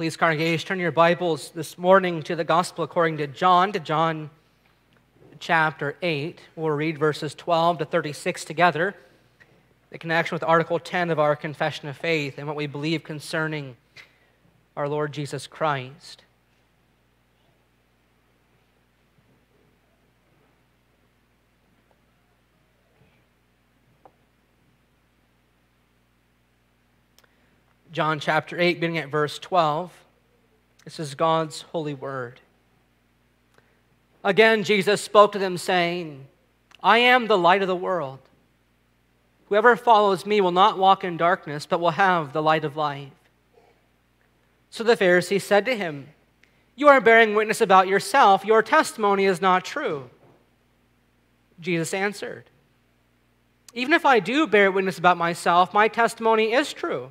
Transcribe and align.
Please, 0.00 0.16
congregation, 0.16 0.66
turn 0.66 0.78
your 0.78 0.92
Bibles 0.92 1.50
this 1.50 1.76
morning 1.76 2.22
to 2.22 2.34
the 2.34 2.42
Gospel 2.42 2.84
according 2.84 3.18
to 3.18 3.26
John, 3.26 3.70
to 3.72 3.78
John 3.78 4.30
chapter 5.40 5.94
8. 6.00 6.40
We'll 6.56 6.70
read 6.70 6.96
verses 6.96 7.34
12 7.34 7.80
to 7.80 7.84
36 7.84 8.46
together, 8.46 8.96
the 9.90 9.98
connection 9.98 10.34
with 10.34 10.42
Article 10.42 10.78
10 10.78 11.10
of 11.10 11.18
our 11.18 11.36
Confession 11.36 11.86
of 11.86 11.98
Faith 11.98 12.38
and 12.38 12.46
what 12.46 12.56
we 12.56 12.66
believe 12.66 13.04
concerning 13.04 13.76
our 14.74 14.88
Lord 14.88 15.12
Jesus 15.12 15.46
Christ. 15.46 16.24
John 27.92 28.20
chapter 28.20 28.58
8, 28.58 28.74
beginning 28.74 28.98
at 28.98 29.08
verse 29.08 29.38
12. 29.40 29.92
This 30.84 31.00
is 31.00 31.16
God's 31.16 31.62
holy 31.62 31.94
word. 31.94 32.40
Again, 34.22 34.62
Jesus 34.62 35.00
spoke 35.00 35.32
to 35.32 35.40
them, 35.40 35.58
saying, 35.58 36.26
I 36.82 36.98
am 36.98 37.26
the 37.26 37.38
light 37.38 37.62
of 37.62 37.68
the 37.68 37.74
world. 37.74 38.20
Whoever 39.48 39.74
follows 39.74 40.24
me 40.24 40.40
will 40.40 40.52
not 40.52 40.78
walk 40.78 41.02
in 41.02 41.16
darkness, 41.16 41.66
but 41.66 41.80
will 41.80 41.90
have 41.90 42.32
the 42.32 42.42
light 42.42 42.64
of 42.64 42.76
life. 42.76 43.10
So 44.70 44.84
the 44.84 44.96
Pharisees 44.96 45.42
said 45.42 45.66
to 45.66 45.76
him, 45.76 46.10
You 46.76 46.86
are 46.86 47.00
bearing 47.00 47.34
witness 47.34 47.60
about 47.60 47.88
yourself. 47.88 48.44
Your 48.44 48.62
testimony 48.62 49.24
is 49.24 49.40
not 49.40 49.64
true. 49.64 50.10
Jesus 51.58 51.92
answered, 51.92 52.44
Even 53.74 53.94
if 53.94 54.06
I 54.06 54.20
do 54.20 54.46
bear 54.46 54.70
witness 54.70 54.96
about 54.96 55.16
myself, 55.18 55.74
my 55.74 55.88
testimony 55.88 56.52
is 56.52 56.72
true. 56.72 57.10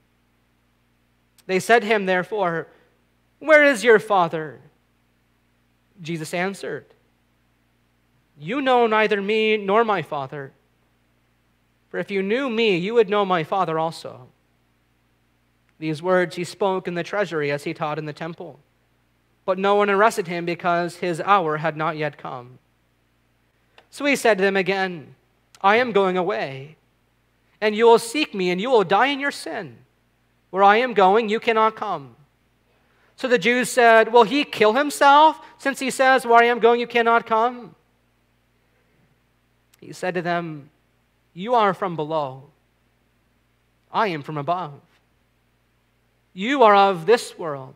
They 1.51 1.59
said 1.59 1.81
to 1.81 1.87
him, 1.89 2.05
therefore, 2.05 2.67
Where 3.39 3.65
is 3.65 3.83
your 3.83 3.99
Father? 3.99 4.61
Jesus 6.01 6.33
answered, 6.33 6.85
You 8.39 8.61
know 8.61 8.87
neither 8.87 9.21
me 9.21 9.57
nor 9.57 9.83
my 9.83 10.01
Father. 10.01 10.53
For 11.89 11.97
if 11.97 12.09
you 12.09 12.23
knew 12.23 12.49
me, 12.49 12.77
you 12.77 12.93
would 12.93 13.09
know 13.09 13.25
my 13.25 13.43
Father 13.43 13.77
also. 13.77 14.29
These 15.77 16.01
words 16.01 16.37
he 16.37 16.45
spoke 16.45 16.87
in 16.87 16.93
the 16.93 17.03
treasury 17.03 17.51
as 17.51 17.65
he 17.65 17.73
taught 17.73 17.99
in 17.99 18.05
the 18.05 18.13
temple. 18.13 18.57
But 19.43 19.59
no 19.59 19.75
one 19.75 19.89
arrested 19.89 20.29
him 20.29 20.45
because 20.45 20.95
his 20.95 21.19
hour 21.19 21.57
had 21.57 21.75
not 21.75 21.97
yet 21.97 22.17
come. 22.17 22.59
So 23.89 24.05
he 24.05 24.15
said 24.15 24.37
to 24.37 24.41
them 24.41 24.55
again, 24.55 25.15
I 25.59 25.75
am 25.75 25.91
going 25.91 26.15
away, 26.15 26.77
and 27.59 27.75
you 27.75 27.87
will 27.87 27.99
seek 27.99 28.33
me, 28.33 28.51
and 28.51 28.61
you 28.61 28.69
will 28.69 28.85
die 28.85 29.07
in 29.07 29.19
your 29.19 29.31
sin. 29.31 29.80
Where 30.51 30.63
I 30.63 30.77
am 30.77 30.93
going, 30.93 31.29
you 31.29 31.39
cannot 31.39 31.75
come. 31.75 32.15
So 33.15 33.27
the 33.27 33.39
Jews 33.39 33.69
said, 33.69 34.11
Will 34.11 34.23
he 34.23 34.43
kill 34.43 34.73
himself 34.73 35.39
since 35.57 35.79
he 35.79 35.89
says, 35.89 36.25
Where 36.25 36.41
I 36.41 36.45
am 36.45 36.59
going, 36.59 36.79
you 36.79 36.87
cannot 36.87 37.25
come? 37.25 37.75
He 39.79 39.93
said 39.93 40.13
to 40.13 40.21
them, 40.21 40.69
You 41.33 41.55
are 41.55 41.73
from 41.73 41.95
below, 41.95 42.49
I 43.91 44.07
am 44.07 44.21
from 44.21 44.37
above. 44.37 44.79
You 46.33 46.63
are 46.63 46.75
of 46.75 47.05
this 47.05 47.37
world, 47.37 47.75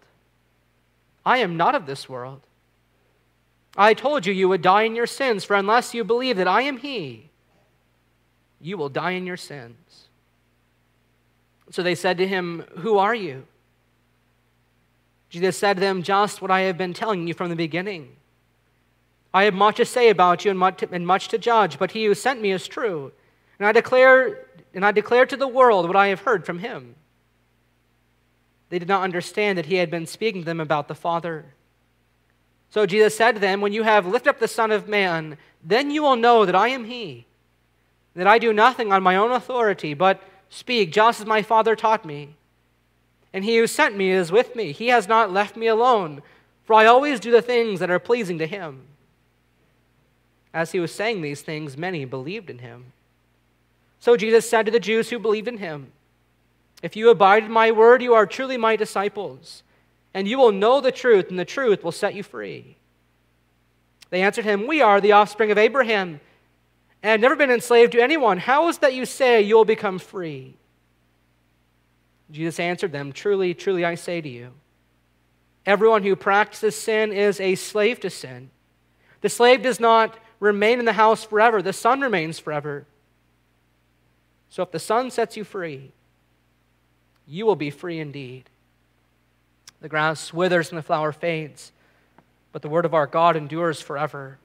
I 1.25 1.39
am 1.39 1.57
not 1.57 1.75
of 1.75 1.85
this 1.85 2.07
world. 2.07 2.41
I 3.77 3.93
told 3.93 4.25
you 4.25 4.33
you 4.33 4.47
would 4.49 4.61
die 4.61 4.83
in 4.83 4.95
your 4.95 5.07
sins, 5.07 5.43
for 5.43 5.55
unless 5.55 5.93
you 5.93 6.03
believe 6.03 6.37
that 6.37 6.47
I 6.47 6.61
am 6.61 6.77
He, 6.77 7.29
you 8.61 8.77
will 8.77 8.89
die 8.89 9.11
in 9.11 9.25
your 9.25 9.37
sins. 9.37 10.04
So 11.71 11.83
they 11.83 11.95
said 11.95 12.17
to 12.17 12.27
him, 12.27 12.65
Who 12.77 12.97
are 12.97 13.15
you? 13.15 13.45
Jesus 15.29 15.57
said 15.57 15.75
to 15.75 15.79
them, 15.79 16.03
Just 16.03 16.41
what 16.41 16.51
I 16.51 16.61
have 16.61 16.77
been 16.77 16.93
telling 16.93 17.27
you 17.27 17.33
from 17.33 17.49
the 17.49 17.55
beginning. 17.55 18.15
I 19.33 19.43
have 19.43 19.53
much 19.53 19.77
to 19.77 19.85
say 19.85 20.09
about 20.09 20.45
you 20.45 20.51
and 20.51 20.59
much 21.05 21.27
to, 21.27 21.37
judge, 21.37 21.77
but 21.77 21.91
he 21.91 22.05
who 22.05 22.13
sent 22.13 22.41
me 22.41 22.51
is 22.51 22.67
true. 22.67 23.11
And 23.59 23.67
I 23.67 23.71
declare 23.71 24.45
and 24.73 24.85
I 24.85 24.91
declare 24.91 25.25
to 25.25 25.37
the 25.37 25.47
world 25.47 25.87
what 25.87 25.95
I 25.95 26.07
have 26.07 26.21
heard 26.21 26.45
from 26.45 26.59
him. 26.59 26.95
They 28.69 28.77
did 28.77 28.87
not 28.89 29.03
understand 29.03 29.57
that 29.57 29.67
he 29.67 29.75
had 29.75 29.89
been 29.89 30.05
speaking 30.05 30.41
to 30.41 30.45
them 30.45 30.59
about 30.59 30.87
the 30.87 30.95
Father. 30.95 31.45
So 32.69 32.85
Jesus 32.85 33.15
said 33.15 33.33
to 33.33 33.39
them, 33.39 33.61
When 33.61 33.73
you 33.73 33.83
have 33.83 34.05
lifted 34.05 34.29
up 34.29 34.39
the 34.39 34.47
Son 34.47 34.71
of 34.71 34.87
Man, 34.87 35.37
then 35.63 35.91
you 35.91 36.03
will 36.03 36.17
know 36.17 36.45
that 36.45 36.55
I 36.55 36.69
am 36.69 36.85
he, 36.85 37.25
that 38.15 38.27
I 38.27 38.37
do 38.37 38.51
nothing 38.51 38.91
on 38.91 39.01
my 39.01 39.15
own 39.15 39.31
authority, 39.31 39.93
but 39.93 40.21
speak 40.49 40.91
just 40.91 41.21
as 41.21 41.25
my 41.25 41.41
Father 41.41 41.75
taught 41.75 42.05
me. 42.05 42.35
And 43.33 43.43
he 43.43 43.57
who 43.57 43.67
sent 43.67 43.97
me 43.97 44.11
is 44.11 44.31
with 44.31 44.55
me. 44.55 44.71
He 44.71 44.87
has 44.87 45.07
not 45.07 45.31
left 45.31 45.57
me 45.57 45.67
alone, 45.67 46.21
for 46.63 46.73
I 46.73 46.85
always 46.85 47.19
do 47.19 47.31
the 47.31 47.41
things 47.41 47.79
that 47.79 47.91
are 47.91 47.99
pleasing 47.99 48.37
to 48.39 48.47
him. 48.47 48.81
As 50.53 50.71
he 50.71 50.79
was 50.79 50.93
saying 50.93 51.21
these 51.21 51.41
things, 51.41 51.77
many 51.77 52.05
believed 52.05 52.49
in 52.49 52.59
him. 52.59 52.93
So 53.99 54.15
Jesus 54.15 54.49
said 54.49 54.65
to 54.67 54.71
the 54.71 54.79
Jews 54.79 55.09
who 55.09 55.19
believed 55.19 55.47
in 55.47 55.57
him, 55.57 55.91
If 56.81 56.95
you 56.95 57.09
abide 57.09 57.43
in 57.43 57.51
my 57.51 57.71
word, 57.71 58.01
you 58.01 58.13
are 58.13 58.25
truly 58.25 58.55
my 58.55 58.75
disciples, 58.75 59.63
and 60.13 60.27
you 60.27 60.37
will 60.37 60.53
know 60.53 60.79
the 60.79 60.91
truth, 60.91 61.29
and 61.29 61.37
the 61.37 61.43
truth 61.43 61.83
will 61.83 61.91
set 61.91 62.15
you 62.15 62.23
free. 62.23 62.77
They 64.11 64.21
answered 64.21 64.45
him, 64.45 64.65
We 64.65 64.81
are 64.81 65.01
the 65.01 65.11
offspring 65.11 65.51
of 65.51 65.57
Abraham 65.57 66.21
and 67.05 67.11
have 67.11 67.21
never 67.21 67.35
been 67.35 67.51
enslaved 67.51 67.91
to 67.91 68.01
anyone. 68.01 68.39
How 68.39 68.67
is 68.67 68.79
that 68.79 68.95
you 68.95 69.05
say 69.05 69.39
you 69.39 69.55
will 69.55 69.63
become 69.63 69.99
free? 69.99 70.55
Jesus 72.31 72.59
answered 72.59 72.91
them, 72.91 73.11
Truly, 73.11 73.53
truly, 73.53 73.85
I 73.85 73.93
say 73.93 74.21
to 74.21 74.27
you, 74.27 74.53
everyone 75.67 76.01
who 76.01 76.15
practices 76.15 76.75
sin 76.75 77.11
is 77.13 77.39
a 77.39 77.53
slave 77.53 77.99
to 77.99 78.09
sin. 78.09 78.49
The 79.21 79.29
slave 79.29 79.61
does 79.61 79.79
not 79.79 80.17
remain 80.39 80.79
in 80.79 80.85
the 80.85 80.93
house 80.93 81.23
forever, 81.23 81.61
the 81.61 81.73
son 81.73 82.01
remains 82.01 82.39
forever. 82.39 82.87
So 84.49 84.63
if 84.63 84.71
the 84.71 84.79
son 84.79 85.11
sets 85.11 85.37
you 85.37 85.43
free, 85.43 85.91
you 87.27 87.45
will 87.45 87.55
be 87.55 87.69
free 87.69 87.99
indeed. 87.99 88.49
The 89.79 89.89
grass 89.89 90.33
withers 90.33 90.69
and 90.69 90.79
the 90.79 90.81
flower 90.81 91.11
fades, 91.11 91.71
but 92.51 92.63
the 92.63 92.69
word 92.69 92.85
of 92.85 92.95
our 92.95 93.05
God 93.05 93.35
endures 93.35 93.79
forever. 93.79 94.39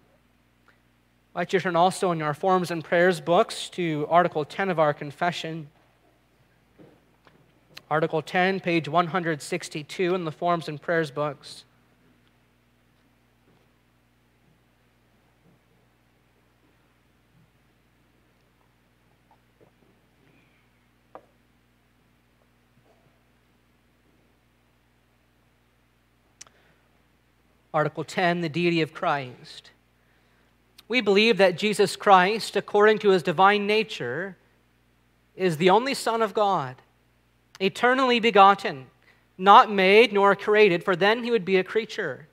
I 1.33 1.43
invite 1.43 1.53
you 1.53 1.59
to 1.61 1.63
turn 1.63 1.77
also 1.77 2.11
in 2.11 2.23
our 2.23 2.35
Forms 2.35 2.73
and 2.73 2.83
Prayers 2.83 3.21
books 3.21 3.69
to 3.71 4.05
Article 4.11 4.45
10 4.45 4.69
of 4.69 4.81
our 4.81 4.93
confession. 4.93 5.69
Article 7.89 8.21
10, 8.21 8.59
page 8.59 8.89
162 8.89 10.15
in 10.17 10.25
the 10.25 10.33
Forms 10.33 10.69
and 10.69 10.83
Prayers 10.83 11.13
books. 11.13 11.63
Article 27.73 28.03
10, 28.03 28.41
the 28.41 28.49
deity 28.49 28.83
of 28.83 28.93
Christ. 28.93 29.71
We 30.91 31.01
believe 31.01 31.37
that 31.37 31.57
Jesus 31.57 31.95
Christ, 31.95 32.57
according 32.57 32.99
to 32.99 33.11
his 33.11 33.23
divine 33.23 33.65
nature, 33.65 34.37
is 35.37 35.57
the 35.57 35.71
only 35.71 35.95
Son 35.95 36.21
of 36.21 36.35
God, 36.35 36.83
eternally 37.61 38.19
begotten, 38.19 38.87
not 39.39 39.71
made 39.71 40.13
nor 40.13 40.35
created, 40.35 40.83
for 40.83 40.97
then 40.97 41.23
he 41.23 41.31
would 41.31 41.45
be 41.45 41.59
a 41.59 41.63
creature. 41.63 42.27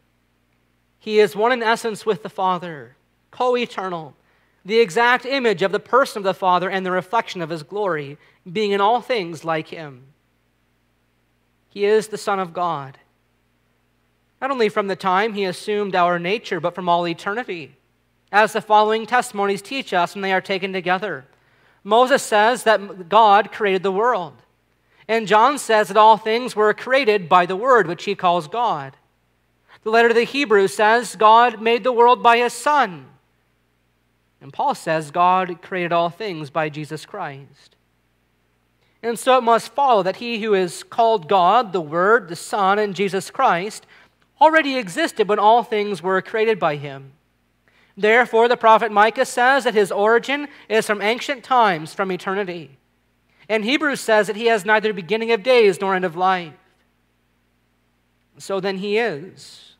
He 0.98 1.20
is 1.20 1.36
one 1.36 1.52
in 1.52 1.62
essence 1.62 2.04
with 2.04 2.24
the 2.24 2.30
Father, 2.30 2.96
co 3.30 3.56
eternal, 3.56 4.16
the 4.66 4.80
exact 4.80 5.28
image 5.28 5.62
of 5.62 5.72
the 5.72 5.80
person 5.80 6.22
of 6.22 6.24
the 6.24 6.34
Father 6.34 6.68
and 6.68 6.84
the 6.84 6.90
reflection 6.90 7.44
of 7.44 7.52
his 7.52 7.62
glory, 7.62 8.18
being 8.52 8.72
in 8.72 8.82
all 8.82 9.02
things 9.02 9.46
like 9.46 9.68
him. 9.68 10.02
He 11.70 11.86
is 11.86 12.08
the 12.08 12.18
Son 12.18 12.40
of 12.40 12.54
God. 12.54 12.98
Not 14.42 14.50
only 14.50 14.70
from 14.70 14.88
the 14.88 14.96
time 14.96 15.36
he 15.36 15.44
assumed 15.44 15.96
our 15.96 16.18
nature, 16.18 16.60
but 16.60 16.74
from 16.74 16.90
all 16.90 17.08
eternity 17.08 17.78
as 18.32 18.54
the 18.54 18.62
following 18.62 19.06
testimonies 19.06 19.62
teach 19.62 19.94
us 19.94 20.16
when 20.16 20.22
they 20.22 20.34
are 20.34 20.42
taken 20.42 20.74
together. 20.74 21.26
Moses 21.84 22.22
says 22.22 22.64
that 22.64 23.10
God 23.10 23.52
created 23.52 23.84
the 23.84 23.92
world. 23.92 24.34
And 25.08 25.28
John 25.28 25.58
says 25.58 25.88
that 25.88 25.98
all 25.98 26.18
things 26.18 26.56
were 26.56 26.74
created 26.74 27.30
by 27.30 27.46
the 27.46 27.56
Word, 27.56 27.88
which 27.88 28.04
he 28.04 28.16
calls 28.16 28.48
God. 28.48 28.98
The 29.84 29.90
letter 29.90 30.10
to 30.10 30.14
the 30.14 30.24
Hebrews 30.26 30.74
says 30.74 31.16
God 31.16 31.62
made 31.62 31.84
the 31.84 31.94
world 31.94 32.22
by 32.22 32.40
his 32.40 32.52
Son. 32.52 33.06
And 34.42 34.52
Paul 34.52 34.76
says 34.76 35.12
God 35.12 35.62
created 35.62 35.94
all 35.94 36.10
things 36.10 36.50
by 36.50 36.68
Jesus 36.68 37.06
Christ. 37.06 37.76
And 39.02 39.18
so 39.18 39.38
it 39.38 39.44
must 39.44 39.74
follow 39.74 40.04
that 40.04 40.18
he 40.18 40.42
who 40.42 40.54
is 40.54 40.84
called 40.84 41.30
God, 41.30 41.72
the 41.72 41.82
Word, 41.82 42.28
the 42.28 42.36
Son, 42.36 42.78
and 42.78 42.96
Jesus 42.96 43.32
Christ, 43.32 43.86
already 44.42 44.76
existed 44.76 45.30
when 45.30 45.40
all 45.40 45.64
things 45.64 46.04
were 46.04 46.22
created 46.22 46.60
by 46.60 46.76
him. 46.76 47.14
Therefore, 47.98 48.48
the 48.48 48.56
prophet 48.56 48.92
Micah 48.92 49.26
says 49.26 49.64
that 49.64 49.74
his 49.74 49.92
origin 49.92 50.48
is 50.70 50.86
from 50.86 51.02
ancient 51.02 51.44
times, 51.44 51.96
from 51.96 52.12
eternity. 52.12 52.78
And 53.50 53.66
Hebrews 53.66 54.00
says 54.00 54.28
that 54.28 54.36
he 54.36 54.46
has 54.46 54.66
neither 54.66 54.94
beginning 54.94 55.32
of 55.32 55.42
days 55.42 55.82
nor 55.82 55.96
end 55.96 56.06
of 56.06 56.16
life. 56.16 56.54
So 58.38 58.60
then 58.60 58.78
he 58.78 59.00
is 59.00 59.74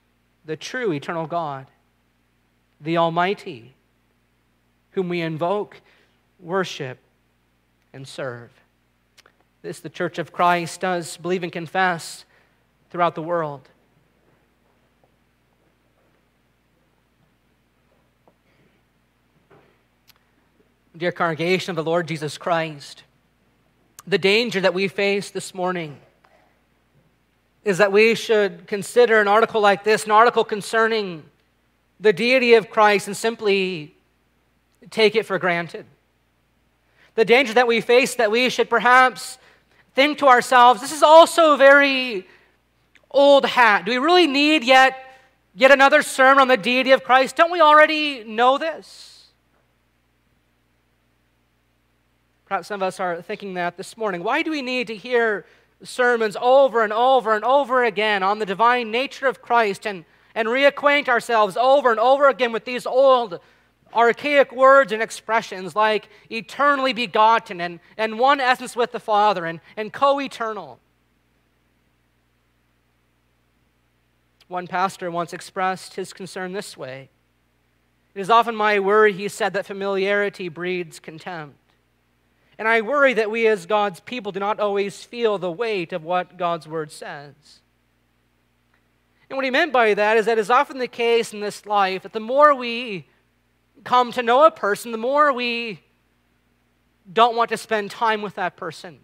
the 0.46 0.56
true 0.56 0.92
eternal 0.92 1.28
God, 1.28 1.68
the 2.82 2.98
Almighty, 2.98 3.76
whom 4.92 5.10
we 5.10 5.22
invoke, 5.22 5.82
worship, 6.40 6.98
and 7.94 8.08
serve. 8.08 8.50
This 9.62 9.80
the 9.80 9.90
Church 9.90 10.18
of 10.18 10.32
Christ 10.32 10.82
does 10.82 11.18
believe 11.18 11.44
and 11.44 11.52
confess 11.52 12.26
throughout 12.90 13.14
the 13.14 13.22
world. 13.22 13.70
Dear 20.98 21.12
congregation 21.12 21.70
of 21.70 21.76
the 21.76 21.88
Lord 21.88 22.08
Jesus 22.08 22.40
Christ, 22.40 23.04
the 24.08 24.18
danger 24.18 24.60
that 24.62 24.74
we 24.74 24.88
face 24.88 25.30
this 25.30 25.54
morning 25.54 26.00
is 27.64 27.78
that 27.78 27.92
we 27.92 28.16
should 28.16 28.66
consider 28.66 29.22
an 29.22 29.28
article 29.28 29.62
like 29.62 29.84
this, 29.84 30.06
an 30.06 30.12
article 30.12 30.44
concerning 30.44 31.24
the 32.00 32.14
deity 32.14 32.56
of 32.56 32.72
Christ, 32.72 33.06
and 33.06 33.16
simply 33.16 33.96
take 34.90 35.16
it 35.16 35.28
for 35.28 35.38
granted. 35.38 35.86
The 37.14 37.26
danger 37.26 37.54
that 37.54 37.68
we 37.68 37.80
face 37.80 38.16
that 38.16 38.32
we 38.32 38.50
should 38.50 38.70
perhaps 38.70 39.38
think 39.94 40.18
to 40.20 40.28
ourselves, 40.28 40.82
this 40.82 40.92
is 40.92 41.04
also 41.04 41.58
very 41.58 42.26
old 43.12 43.46
hat. 43.46 43.86
Do 43.86 43.92
we 43.92 44.00
really 44.00 44.26
need 44.26 44.64
yet, 44.64 44.98
yet 45.54 45.70
another 45.70 46.02
sermon 46.02 46.42
on 46.42 46.48
the 46.48 46.58
deity 46.58 46.90
of 46.90 47.04
Christ? 47.04 47.36
Don't 47.36 47.52
we 47.52 47.62
already 47.62 48.24
know 48.24 48.58
this? 48.58 49.17
Perhaps 52.48 52.70
some 52.70 52.82
of 52.82 52.88
us 52.88 53.00
are 53.00 53.22
thinking 53.22 53.56
that 53.56 53.76
this 53.76 53.98
morning. 53.98 54.24
Why 54.24 54.42
do 54.42 54.52
we 54.52 54.62
need 54.62 54.88
to 54.88 54.96
hear 54.96 55.46
sermons 55.84 56.38
over 56.40 56.82
and 56.82 56.94
over 56.94 57.34
and 57.34 57.44
over 57.44 57.84
again 57.84 58.24
on 58.24 58.40
the 58.40 58.46
divine 58.46 58.90
nature 58.90 59.28
of 59.28 59.42
Christ 59.42 59.86
and, 59.86 60.06
and 60.34 60.48
reacquaint 60.48 61.10
ourselves 61.10 61.58
over 61.58 61.92
and 61.92 62.00
over 62.00 62.30
again 62.30 62.54
with 62.54 62.64
these 62.64 62.86
old 62.86 63.40
archaic 63.94 64.54
words 64.54 64.94
and 64.94 65.02
expressions 65.02 65.76
like 65.76 66.08
eternally 66.30 66.94
begotten 66.94 67.60
and, 67.60 67.82
and 67.98 68.18
one 68.18 68.40
essence 68.40 68.76
with 68.76 68.94
the 68.94 69.00
Father 69.00 69.46
and, 69.46 69.60
and 69.76 69.92
co 69.92 70.22
eternal. 70.22 70.80
One 74.48 74.68
pastor 74.68 75.12
once 75.12 75.34
expressed 75.34 75.96
his 75.96 76.14
concern 76.14 76.54
this 76.54 76.78
way 76.78 77.10
It 78.16 78.22
is 78.22 78.30
often 78.30 78.56
my 78.56 78.80
worry, 78.80 79.12
he 79.12 79.28
said, 79.28 79.52
that 79.54 79.66
familiarity 79.66 80.48
breeds 80.48 81.00
contempt. 81.02 81.58
And 82.60 82.68
I 82.68 82.82
worry 82.82 83.14
that 83.14 83.30
we 83.30 83.48
as 83.48 83.66
God's 83.66 84.00
people 84.00 84.32
do 84.32 84.40
not 84.40 84.60
always 84.60 85.04
feel 85.04 85.38
the 85.38 85.52
weight 85.52 85.94
of 85.94 86.04
what 86.04 86.38
God's 86.38 86.68
word 86.68 86.92
says. 86.92 87.34
And 89.30 89.38
what 89.38 89.46
he 89.46 89.52
meant 89.52 89.74
by 89.74 89.94
that 89.94 90.18
is 90.18 90.26
that 90.26 90.40
is 90.40 90.50
often 90.50 90.78
the 90.78 90.88
case 90.88 91.34
in 91.34 91.40
this 91.40 91.66
life 91.66 92.04
that 92.04 92.14
the 92.14 92.20
more 92.20 92.56
we 92.56 93.08
come 93.84 94.12
to 94.14 94.24
know 94.24 94.46
a 94.46 94.52
person, 94.52 94.92
the 94.92 94.98
more 94.98 95.32
we 95.34 95.82
don't 97.12 97.36
want 97.36 97.50
to 97.50 97.58
spend 97.58 97.92
time 97.92 98.22
with 98.22 98.36
that 98.36 98.56
person. 98.58 99.00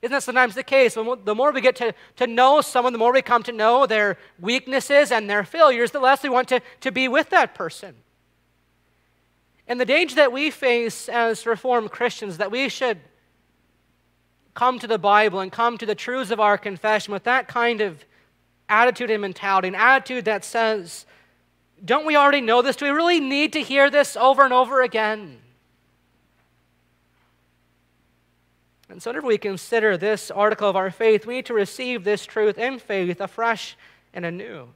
Isn't 0.00 0.12
that 0.12 0.22
sometimes 0.22 0.54
the 0.54 0.62
case? 0.62 0.94
The 0.94 1.34
more 1.34 1.52
we 1.52 1.60
get 1.60 1.76
to, 1.76 1.94
to 2.16 2.26
know 2.26 2.62
someone, 2.62 2.94
the 2.94 2.98
more 2.98 3.12
we 3.12 3.20
come 3.20 3.42
to 3.42 3.52
know 3.52 3.84
their 3.84 4.16
weaknesses 4.40 5.12
and 5.12 5.28
their 5.28 5.44
failures, 5.44 5.90
the 5.90 6.00
less 6.00 6.22
we 6.22 6.30
want 6.30 6.48
to, 6.48 6.60
to 6.80 6.90
be 6.90 7.06
with 7.06 7.28
that 7.30 7.54
person. 7.54 7.96
And 9.70 9.80
the 9.80 9.84
danger 9.84 10.16
that 10.16 10.32
we 10.32 10.50
face 10.50 11.08
as 11.08 11.46
Reformed 11.46 11.92
Christians 11.92 12.38
that 12.38 12.50
we 12.50 12.68
should 12.68 12.98
come 14.52 14.80
to 14.80 14.88
the 14.88 14.98
Bible 14.98 15.38
and 15.38 15.52
come 15.52 15.78
to 15.78 15.86
the 15.86 15.94
truths 15.94 16.32
of 16.32 16.40
our 16.40 16.58
confession 16.58 17.12
with 17.12 17.22
that 17.22 17.46
kind 17.46 17.80
of 17.80 18.04
attitude 18.68 19.12
and 19.12 19.22
mentality, 19.22 19.68
an 19.68 19.76
attitude 19.76 20.24
that 20.24 20.44
says, 20.44 21.06
don't 21.84 22.04
we 22.04 22.16
already 22.16 22.40
know 22.40 22.62
this? 22.62 22.74
Do 22.74 22.86
we 22.86 22.90
really 22.90 23.20
need 23.20 23.52
to 23.52 23.62
hear 23.62 23.90
this 23.90 24.16
over 24.16 24.42
and 24.42 24.52
over 24.52 24.82
again? 24.82 25.38
And 28.88 29.00
so, 29.00 29.10
whenever 29.10 29.28
we 29.28 29.38
consider 29.38 29.96
this 29.96 30.32
article 30.32 30.68
of 30.68 30.74
our 30.74 30.90
faith, 30.90 31.26
we 31.26 31.36
need 31.36 31.46
to 31.46 31.54
receive 31.54 32.02
this 32.02 32.26
truth 32.26 32.58
in 32.58 32.80
faith 32.80 33.20
afresh 33.20 33.76
and 34.12 34.26
anew. 34.26 34.70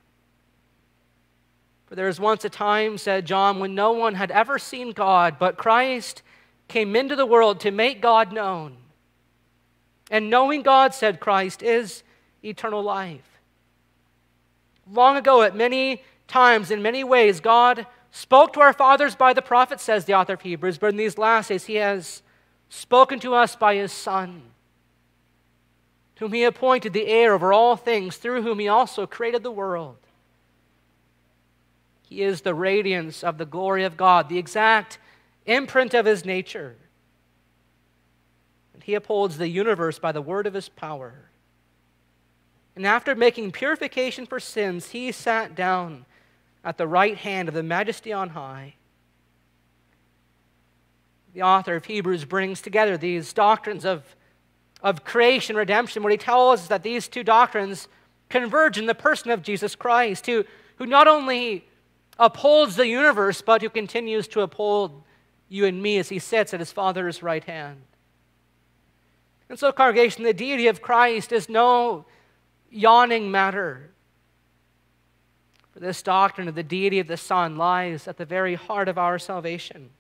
For 1.86 1.94
there 1.94 2.06
was 2.06 2.18
once 2.18 2.44
a 2.44 2.50
time, 2.50 2.98
said 2.98 3.26
John, 3.26 3.58
when 3.58 3.74
no 3.74 3.92
one 3.92 4.14
had 4.14 4.30
ever 4.30 4.58
seen 4.58 4.92
God, 4.92 5.36
but 5.38 5.56
Christ 5.56 6.22
came 6.68 6.96
into 6.96 7.16
the 7.16 7.26
world 7.26 7.60
to 7.60 7.70
make 7.70 8.00
God 8.00 8.32
known. 8.32 8.76
And 10.10 10.30
knowing 10.30 10.62
God, 10.62 10.94
said 10.94 11.20
Christ, 11.20 11.62
is 11.62 12.02
eternal 12.42 12.82
life. 12.82 13.40
Long 14.90 15.16
ago, 15.16 15.42
at 15.42 15.56
many 15.56 16.02
times, 16.26 16.70
in 16.70 16.82
many 16.82 17.04
ways, 17.04 17.40
God 17.40 17.86
spoke 18.10 18.52
to 18.52 18.60
our 18.60 18.72
fathers 18.72 19.14
by 19.14 19.32
the 19.32 19.42
prophet, 19.42 19.80
says 19.80 20.04
the 20.04 20.14
author 20.14 20.34
of 20.34 20.42
Hebrews, 20.42 20.78
but 20.78 20.90
in 20.90 20.96
these 20.96 21.18
last 21.18 21.48
days, 21.48 21.64
He 21.64 21.76
has 21.76 22.22
spoken 22.68 23.18
to 23.20 23.34
us 23.34 23.56
by 23.56 23.76
His 23.76 23.92
Son, 23.92 24.42
whom 26.18 26.32
He 26.32 26.44
appointed 26.44 26.92
the 26.92 27.06
heir 27.06 27.34
over 27.34 27.52
all 27.52 27.76
things, 27.76 28.16
through 28.16 28.42
whom 28.42 28.58
He 28.58 28.68
also 28.68 29.06
created 29.06 29.42
the 29.42 29.50
world. 29.50 29.96
He 32.14 32.22
is 32.22 32.42
the 32.42 32.54
radiance 32.54 33.24
of 33.24 33.38
the 33.38 33.44
glory 33.44 33.82
of 33.82 33.96
God, 33.96 34.28
the 34.28 34.38
exact 34.38 34.98
imprint 35.46 35.94
of 35.94 36.06
His 36.06 36.24
nature. 36.24 36.76
And 38.72 38.84
He 38.84 38.94
upholds 38.94 39.36
the 39.36 39.48
universe 39.48 39.98
by 39.98 40.12
the 40.12 40.22
word 40.22 40.46
of 40.46 40.54
His 40.54 40.68
power. 40.68 41.28
And 42.76 42.86
after 42.86 43.16
making 43.16 43.50
purification 43.50 44.26
for 44.26 44.38
sins, 44.38 44.90
He 44.90 45.10
sat 45.10 45.56
down 45.56 46.06
at 46.64 46.78
the 46.78 46.86
right 46.86 47.16
hand 47.16 47.48
of 47.48 47.54
the 47.54 47.64
majesty 47.64 48.12
on 48.12 48.28
high. 48.28 48.74
The 51.32 51.42
author 51.42 51.74
of 51.74 51.86
Hebrews 51.86 52.26
brings 52.26 52.60
together 52.60 52.96
these 52.96 53.32
doctrines 53.32 53.84
of, 53.84 54.04
of 54.84 55.02
creation, 55.02 55.56
redemption. 55.56 56.04
What 56.04 56.12
he 56.12 56.18
tells 56.18 56.60
us 56.60 56.68
that 56.68 56.84
these 56.84 57.08
two 57.08 57.24
doctrines 57.24 57.88
converge 58.28 58.78
in 58.78 58.86
the 58.86 58.94
person 58.94 59.32
of 59.32 59.42
Jesus 59.42 59.74
Christ, 59.74 60.26
who, 60.26 60.44
who 60.76 60.86
not 60.86 61.08
only 61.08 61.64
upholds 62.18 62.76
the 62.76 62.86
universe, 62.86 63.42
but 63.42 63.62
who 63.62 63.68
continues 63.68 64.28
to 64.28 64.40
uphold 64.40 65.02
you 65.48 65.66
and 65.66 65.82
me 65.82 65.98
as 65.98 66.08
he 66.08 66.18
sits 66.18 66.54
at 66.54 66.60
his 66.60 66.72
Father's 66.72 67.22
right 67.22 67.44
hand. 67.44 67.82
And 69.48 69.58
so, 69.58 69.72
congregation, 69.72 70.24
the 70.24 70.32
deity 70.32 70.68
of 70.68 70.82
Christ 70.82 71.32
is 71.32 71.48
no 71.48 72.06
yawning 72.70 73.30
matter. 73.30 73.90
For 75.72 75.80
this 75.80 76.02
doctrine 76.02 76.48
of 76.48 76.54
the 76.54 76.62
deity 76.62 77.00
of 77.00 77.08
the 77.08 77.16
Son 77.16 77.56
lies 77.56 78.06
at 78.08 78.16
the 78.16 78.24
very 78.24 78.54
heart 78.54 78.88
of 78.88 78.96
our 78.96 79.18
salvation. 79.18 79.90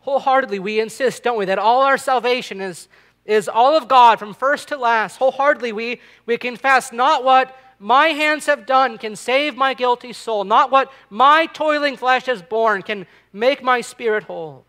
Wholeheartedly, 0.00 0.58
we 0.58 0.80
insist, 0.80 1.22
don't 1.22 1.38
we, 1.38 1.44
that 1.44 1.58
all 1.58 1.82
our 1.82 1.98
salvation 1.98 2.60
is, 2.60 2.88
is 3.26 3.48
all 3.48 3.76
of 3.76 3.88
God 3.88 4.18
from 4.18 4.32
first 4.32 4.68
to 4.68 4.78
last. 4.78 5.18
Wholeheartedly, 5.18 5.72
we, 5.72 6.00
we 6.24 6.38
confess 6.38 6.92
not 6.92 7.22
what 7.24 7.54
my 7.82 8.08
hands 8.08 8.44
have 8.44 8.66
done 8.66 8.98
can 8.98 9.16
save 9.16 9.56
my 9.56 9.72
guilty 9.72 10.12
soul, 10.12 10.44
not 10.44 10.70
what 10.70 10.92
my 11.08 11.46
toiling 11.46 11.96
flesh 11.96 12.26
has 12.26 12.42
borne 12.42 12.82
can 12.82 13.06
make 13.32 13.62
my 13.62 13.80
spirit 13.80 14.24
whole. 14.24 14.66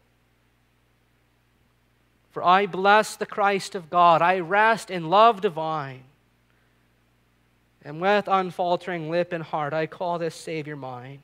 For 2.31 2.41
I 2.41 2.65
bless 2.65 3.17
the 3.17 3.25
Christ 3.25 3.75
of 3.75 3.89
God, 3.89 4.21
I 4.21 4.39
rest 4.39 4.89
in 4.89 5.09
love 5.09 5.41
divine. 5.41 6.03
And 7.83 7.99
with 7.99 8.29
unfaltering 8.29 9.09
lip 9.09 9.33
and 9.33 9.43
heart, 9.43 9.73
I 9.73 9.87
call 9.87 10.17
this 10.17 10.35
Savior 10.35 10.77
mine. 10.77 11.21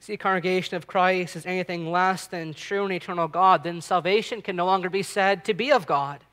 See, 0.00 0.16
congregation 0.16 0.76
of 0.76 0.88
Christ 0.88 1.36
is 1.36 1.46
anything 1.46 1.92
less 1.92 2.26
than 2.26 2.54
true 2.54 2.82
and 2.82 2.92
eternal 2.92 3.28
God, 3.28 3.62
then 3.62 3.80
salvation 3.80 4.42
can 4.42 4.56
no 4.56 4.66
longer 4.66 4.90
be 4.90 5.04
said 5.04 5.44
to 5.44 5.54
be 5.54 5.70
of 5.70 5.86
God. 5.86 6.24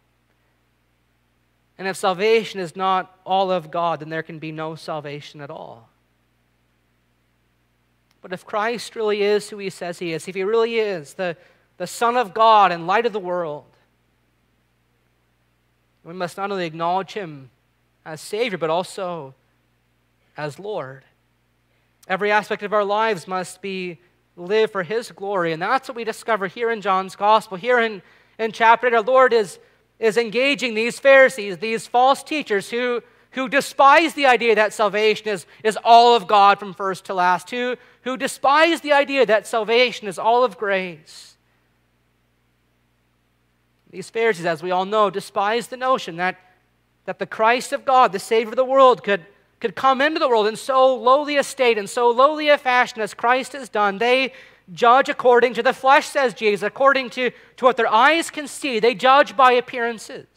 And 1.80 1.88
if 1.88 1.96
salvation 1.96 2.60
is 2.60 2.76
not 2.76 3.18
all 3.26 3.50
of 3.50 3.72
God, 3.72 4.02
then 4.02 4.10
there 4.10 4.22
can 4.22 4.38
be 4.38 4.52
no 4.52 4.76
salvation 4.76 5.40
at 5.40 5.50
all. 5.50 5.90
But 8.22 8.34
if 8.34 8.46
Christ 8.46 8.98
really 8.98 9.24
is 9.24 9.50
who 9.50 9.60
he 9.60 9.70
says 9.70 9.98
he 9.98 10.12
is, 10.12 10.28
if 10.28 10.36
he 10.36 10.44
really 10.44 10.78
is 10.78 11.14
the, 11.14 11.38
the 11.78 11.88
Son 11.88 12.18
of 12.18 12.34
God 12.34 12.74
and 12.74 12.86
light 12.86 13.06
of 13.06 13.14
the 13.14 13.20
world, 13.20 13.66
We 16.04 16.14
must 16.14 16.38
not 16.38 16.52
only 16.52 16.66
acknowledge 16.66 17.14
him 17.14 17.50
as 18.06 18.20
Savior, 18.20 18.58
but 18.58 18.70
also 18.70 19.34
as 20.36 20.60
Lord. 20.60 21.06
Every 22.10 22.32
aspect 22.32 22.64
of 22.64 22.74
our 22.74 22.84
lives 22.84 23.28
must 23.28 23.62
be 23.62 24.00
lived 24.36 24.72
for 24.72 24.84
His 24.84 25.12
glory. 25.12 25.54
And 25.54 25.62
that's 25.62 25.88
what 25.88 25.96
we 25.96 26.04
discover 26.04 26.48
here 26.48 26.72
in 26.72 26.82
John's 26.82 27.16
Gospel. 27.16 27.58
Here 27.58 27.80
in, 27.80 28.02
in 28.38 28.52
chapter 28.52 28.88
8, 28.88 28.94
our 28.94 29.02
Lord 29.02 29.32
is, 29.32 29.60
is 30.00 30.18
engaging 30.18 30.74
these 30.74 31.00
Pharisees, 31.00 31.58
these 31.58 31.86
false 31.86 32.24
teachers 32.24 32.70
who, 32.70 33.02
who 33.32 33.50
despise 33.50 34.14
the 34.14 34.26
idea 34.26 34.56
that 34.56 34.74
salvation 34.74 35.28
is, 35.28 35.46
is 35.64 35.78
all 35.84 36.16
of 36.16 36.28
God 36.28 36.58
from 36.58 36.74
first 36.74 37.06
to 37.06 37.14
last, 37.14 37.50
who, 37.50 37.76
who 38.04 38.16
despise 38.16 38.82
the 38.82 38.94
idea 38.94 39.26
that 39.26 39.46
salvation 39.46 40.08
is 40.08 40.18
all 40.18 40.44
of 40.44 40.58
grace. 40.58 41.36
These 43.92 44.10
Pharisees, 44.10 44.46
as 44.46 44.64
we 44.64 44.72
all 44.72 44.86
know, 44.86 45.10
despise 45.10 45.68
the 45.68 45.78
notion 45.78 46.16
that, 46.18 46.38
that 47.06 47.20
the 47.20 47.26
Christ 47.26 47.74
of 47.74 47.86
God, 47.86 48.12
the 48.12 48.20
Savior 48.20 48.52
of 48.52 48.56
the 48.56 48.64
world, 48.64 49.04
could, 49.04 49.26
could 49.60 49.76
come 49.76 50.00
into 50.00 50.20
the 50.20 50.30
world 50.30 50.48
in 50.48 50.56
so 50.56 50.96
lowly 50.96 51.38
a 51.38 51.44
state, 51.44 51.78
in 51.78 51.88
so 51.88 52.10
lowly 52.10 52.50
a 52.50 52.58
fashion 52.58 53.02
as 53.02 53.14
Christ 53.14 53.54
has 53.54 53.68
done. 53.68 53.98
They 53.98 54.32
judge 54.74 55.10
according 55.10 55.54
to 55.56 55.64
the 55.64 55.74
flesh, 55.74 56.08
says 56.08 56.34
Jesus, 56.34 56.66
according 56.66 57.10
to, 57.12 57.32
to 57.58 57.66
what 57.66 57.78
their 57.78 57.88
eyes 57.88 58.30
can 58.30 58.48
see. 58.48 58.80
They 58.80 58.96
judge 58.96 59.36
by 59.36 59.54
appearances. 59.54 60.28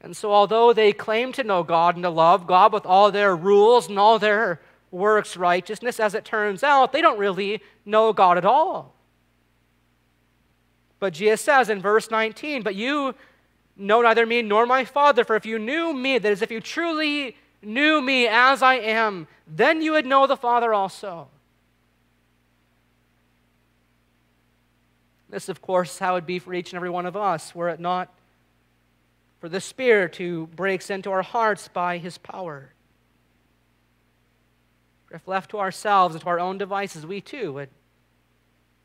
And 0.00 0.16
so, 0.16 0.32
although 0.32 0.72
they 0.72 0.92
claim 0.92 1.32
to 1.32 1.44
know 1.44 1.62
God 1.62 1.94
and 1.94 2.04
to 2.04 2.10
love 2.10 2.46
God 2.46 2.72
with 2.72 2.84
all 2.84 3.10
their 3.10 3.34
rules 3.34 3.88
and 3.88 3.98
all 3.98 4.18
their 4.18 4.60
works 4.90 5.36
righteousness, 5.36 5.98
as 5.98 6.14
it 6.14 6.24
turns 6.24 6.62
out, 6.62 6.92
they 6.92 7.00
don't 7.00 7.18
really 7.18 7.62
know 7.86 8.12
God 8.12 8.36
at 8.36 8.44
all. 8.44 8.94
But 11.00 11.14
Jesus 11.14 11.40
says 11.40 11.70
in 11.70 11.80
verse 11.80 12.10
19, 12.10 12.62
But 12.62 12.74
you 12.74 13.14
know 13.76 14.02
neither 14.02 14.26
me 14.26 14.42
nor 14.42 14.66
my 14.66 14.84
Father. 14.84 15.24
For 15.24 15.36
if 15.36 15.46
you 15.46 15.58
knew 15.58 15.94
me, 15.94 16.18
that 16.18 16.30
is, 16.30 16.42
if 16.42 16.50
you 16.50 16.60
truly 16.60 17.36
knew 17.66 18.00
me 18.00 18.26
as 18.26 18.62
I 18.62 18.74
am, 18.74 19.26
then 19.46 19.82
you 19.82 19.92
would 19.92 20.06
know 20.06 20.26
the 20.26 20.36
Father 20.36 20.72
also. 20.72 21.28
This, 25.28 25.48
of 25.48 25.60
course, 25.60 25.98
how 25.98 26.12
it 26.12 26.14
would 26.18 26.26
be 26.26 26.38
for 26.38 26.54
each 26.54 26.70
and 26.72 26.76
every 26.76 26.90
one 26.90 27.06
of 27.06 27.16
us, 27.16 27.54
were 27.54 27.68
it 27.68 27.80
not 27.80 28.12
for 29.40 29.48
the 29.48 29.60
Spirit 29.60 30.16
who 30.16 30.46
breaks 30.46 30.90
into 30.90 31.10
our 31.10 31.22
hearts 31.22 31.68
by 31.68 31.98
his 31.98 32.18
power. 32.18 32.72
If 35.10 35.28
left 35.28 35.50
to 35.50 35.58
ourselves 35.58 36.14
and 36.14 36.22
to 36.22 36.28
our 36.28 36.40
own 36.40 36.56
devices, 36.56 37.04
we 37.04 37.20
too 37.20 37.52
would 37.52 37.68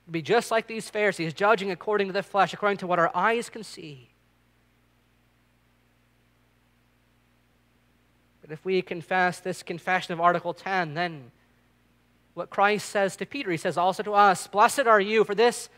be 0.09 0.21
just 0.21 0.51
like 0.51 0.67
these 0.67 0.89
Pharisees, 0.89 1.33
judging 1.33 1.71
according 1.71 2.07
to 2.07 2.13
the 2.13 2.23
flesh, 2.23 2.53
according 2.53 2.77
to 2.79 2.87
what 2.87 2.99
our 2.99 3.11
eyes 3.15 3.49
can 3.49 3.63
see. 3.63 4.08
But 8.49 8.53
if 8.57 8.65
we 8.65 8.81
confess 8.81 9.39
this 9.39 9.61
confession 9.61 10.11
of 10.11 10.19
Article 10.19 10.55
10, 10.55 10.95
then 10.95 11.29
what 12.33 12.49
Christ 12.49 12.89
says 12.89 13.15
to 13.17 13.25
Peter, 13.27 13.51
he 13.51 13.57
says 13.57 13.77
also 13.77 14.01
to 14.01 14.13
us 14.13 14.47
Blessed 14.47 14.87
are 14.87 14.99
you, 14.99 15.23
for 15.23 15.35
this 15.35 15.69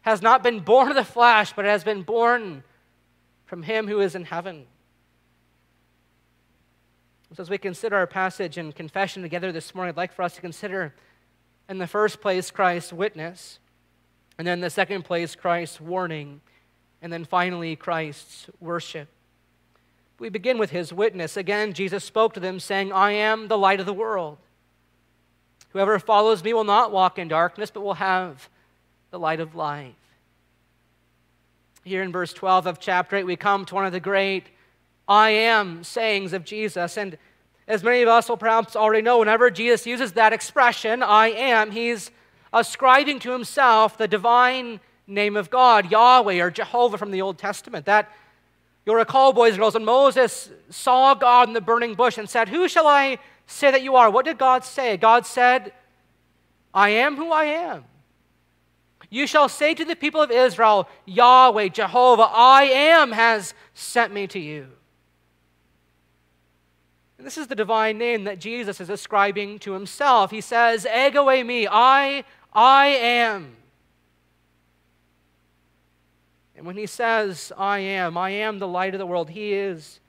has 0.00 0.22
not 0.22 0.42
been 0.42 0.60
born 0.60 0.88
of 0.88 0.94
the 0.94 1.04
flesh, 1.04 1.52
but 1.54 1.66
it 1.66 1.68
has 1.68 1.84
been 1.84 2.00
born 2.00 2.64
from 3.44 3.62
him 3.62 3.86
who 3.86 4.00
is 4.00 4.14
in 4.14 4.24
heaven. 4.24 4.64
So, 7.36 7.42
as 7.42 7.50
we 7.50 7.58
consider 7.58 7.96
our 7.96 8.06
passage 8.06 8.56
and 8.56 8.74
confession 8.74 9.20
together 9.20 9.52
this 9.52 9.74
morning, 9.74 9.90
I'd 9.90 9.98
like 9.98 10.14
for 10.14 10.22
us 10.22 10.34
to 10.36 10.40
consider, 10.40 10.94
in 11.68 11.76
the 11.76 11.86
first 11.86 12.22
place, 12.22 12.50
Christ's 12.50 12.94
witness, 12.94 13.58
and 14.38 14.46
then 14.46 14.60
the 14.60 14.70
second 14.70 15.04
place, 15.04 15.34
Christ's 15.34 15.78
warning, 15.78 16.40
and 17.02 17.12
then 17.12 17.26
finally, 17.26 17.76
Christ's 17.76 18.46
worship. 18.60 19.10
We 20.18 20.28
begin 20.28 20.58
with 20.58 20.70
his 20.70 20.92
witness. 20.92 21.36
Again, 21.36 21.72
Jesus 21.72 22.04
spoke 22.04 22.34
to 22.34 22.40
them, 22.40 22.60
saying, 22.60 22.92
I 22.92 23.12
am 23.12 23.48
the 23.48 23.58
light 23.58 23.80
of 23.80 23.86
the 23.86 23.92
world. 23.92 24.38
Whoever 25.70 25.98
follows 25.98 26.44
me 26.44 26.54
will 26.54 26.64
not 26.64 26.92
walk 26.92 27.18
in 27.18 27.26
darkness, 27.28 27.70
but 27.70 27.82
will 27.82 27.94
have 27.94 28.48
the 29.10 29.18
light 29.18 29.40
of 29.40 29.54
life. 29.54 29.92
Here 31.82 32.02
in 32.02 32.12
verse 32.12 32.32
12 32.32 32.66
of 32.66 32.80
chapter 32.80 33.16
8, 33.16 33.24
we 33.24 33.36
come 33.36 33.64
to 33.66 33.74
one 33.74 33.84
of 33.84 33.92
the 33.92 34.00
great 34.00 34.44
I 35.06 35.30
am 35.30 35.84
sayings 35.84 36.32
of 36.32 36.44
Jesus. 36.44 36.96
And 36.96 37.18
as 37.66 37.82
many 37.82 38.02
of 38.02 38.08
us 38.08 38.28
will 38.28 38.36
perhaps 38.36 38.76
already 38.76 39.02
know, 39.02 39.18
whenever 39.18 39.50
Jesus 39.50 39.86
uses 39.86 40.12
that 40.12 40.32
expression, 40.32 41.02
I 41.02 41.28
am, 41.28 41.72
he's 41.72 42.10
ascribing 42.52 43.18
to 43.20 43.32
himself 43.32 43.98
the 43.98 44.08
divine 44.08 44.80
name 45.06 45.36
of 45.36 45.50
God, 45.50 45.90
Yahweh 45.90 46.40
or 46.40 46.50
Jehovah 46.50 46.98
from 46.98 47.10
the 47.10 47.20
Old 47.20 47.36
Testament. 47.36 47.84
That 47.84 48.10
You'll 48.86 48.96
recall, 48.96 49.32
boys 49.32 49.52
and 49.52 49.60
girls, 49.60 49.74
when 49.74 49.84
Moses 49.84 50.50
saw 50.68 51.14
God 51.14 51.48
in 51.48 51.54
the 51.54 51.60
burning 51.60 51.94
bush 51.94 52.18
and 52.18 52.28
said, 52.28 52.48
Who 52.48 52.68
shall 52.68 52.86
I 52.86 53.18
say 53.46 53.70
that 53.70 53.82
you 53.82 53.96
are? 53.96 54.10
What 54.10 54.26
did 54.26 54.38
God 54.38 54.64
say? 54.64 54.96
God 54.96 55.24
said, 55.24 55.72
I 56.72 56.90
am 56.90 57.16
who 57.16 57.30
I 57.30 57.44
am. 57.44 57.84
You 59.10 59.26
shall 59.26 59.48
say 59.48 59.74
to 59.74 59.84
the 59.84 59.96
people 59.96 60.20
of 60.20 60.30
Israel, 60.30 60.88
Yahweh, 61.06 61.68
Jehovah, 61.68 62.28
I 62.32 62.64
am 62.64 63.12
has 63.12 63.54
sent 63.72 64.12
me 64.12 64.26
to 64.26 64.38
you. 64.38 64.66
And 67.16 67.26
this 67.26 67.38
is 67.38 67.46
the 67.46 67.54
divine 67.54 67.96
name 67.96 68.24
that 68.24 68.38
Jesus 68.38 68.80
is 68.80 68.90
ascribing 68.90 69.60
to 69.60 69.72
himself. 69.72 70.30
He 70.30 70.40
says, 70.40 70.84
Ego 70.84 71.26
eimi, 71.26 71.66
I, 71.70 72.24
I 72.52 72.88
am. 72.88 73.56
And 76.64 76.68
when 76.68 76.78
he 76.78 76.86
says, 76.86 77.52
I 77.58 77.80
am, 77.80 78.16
I 78.16 78.30
am 78.30 78.58
the 78.58 78.66
light 78.66 78.94
of 78.94 78.98
the 78.98 79.04
world, 79.04 79.28
he 79.28 79.52
is 79.52 80.00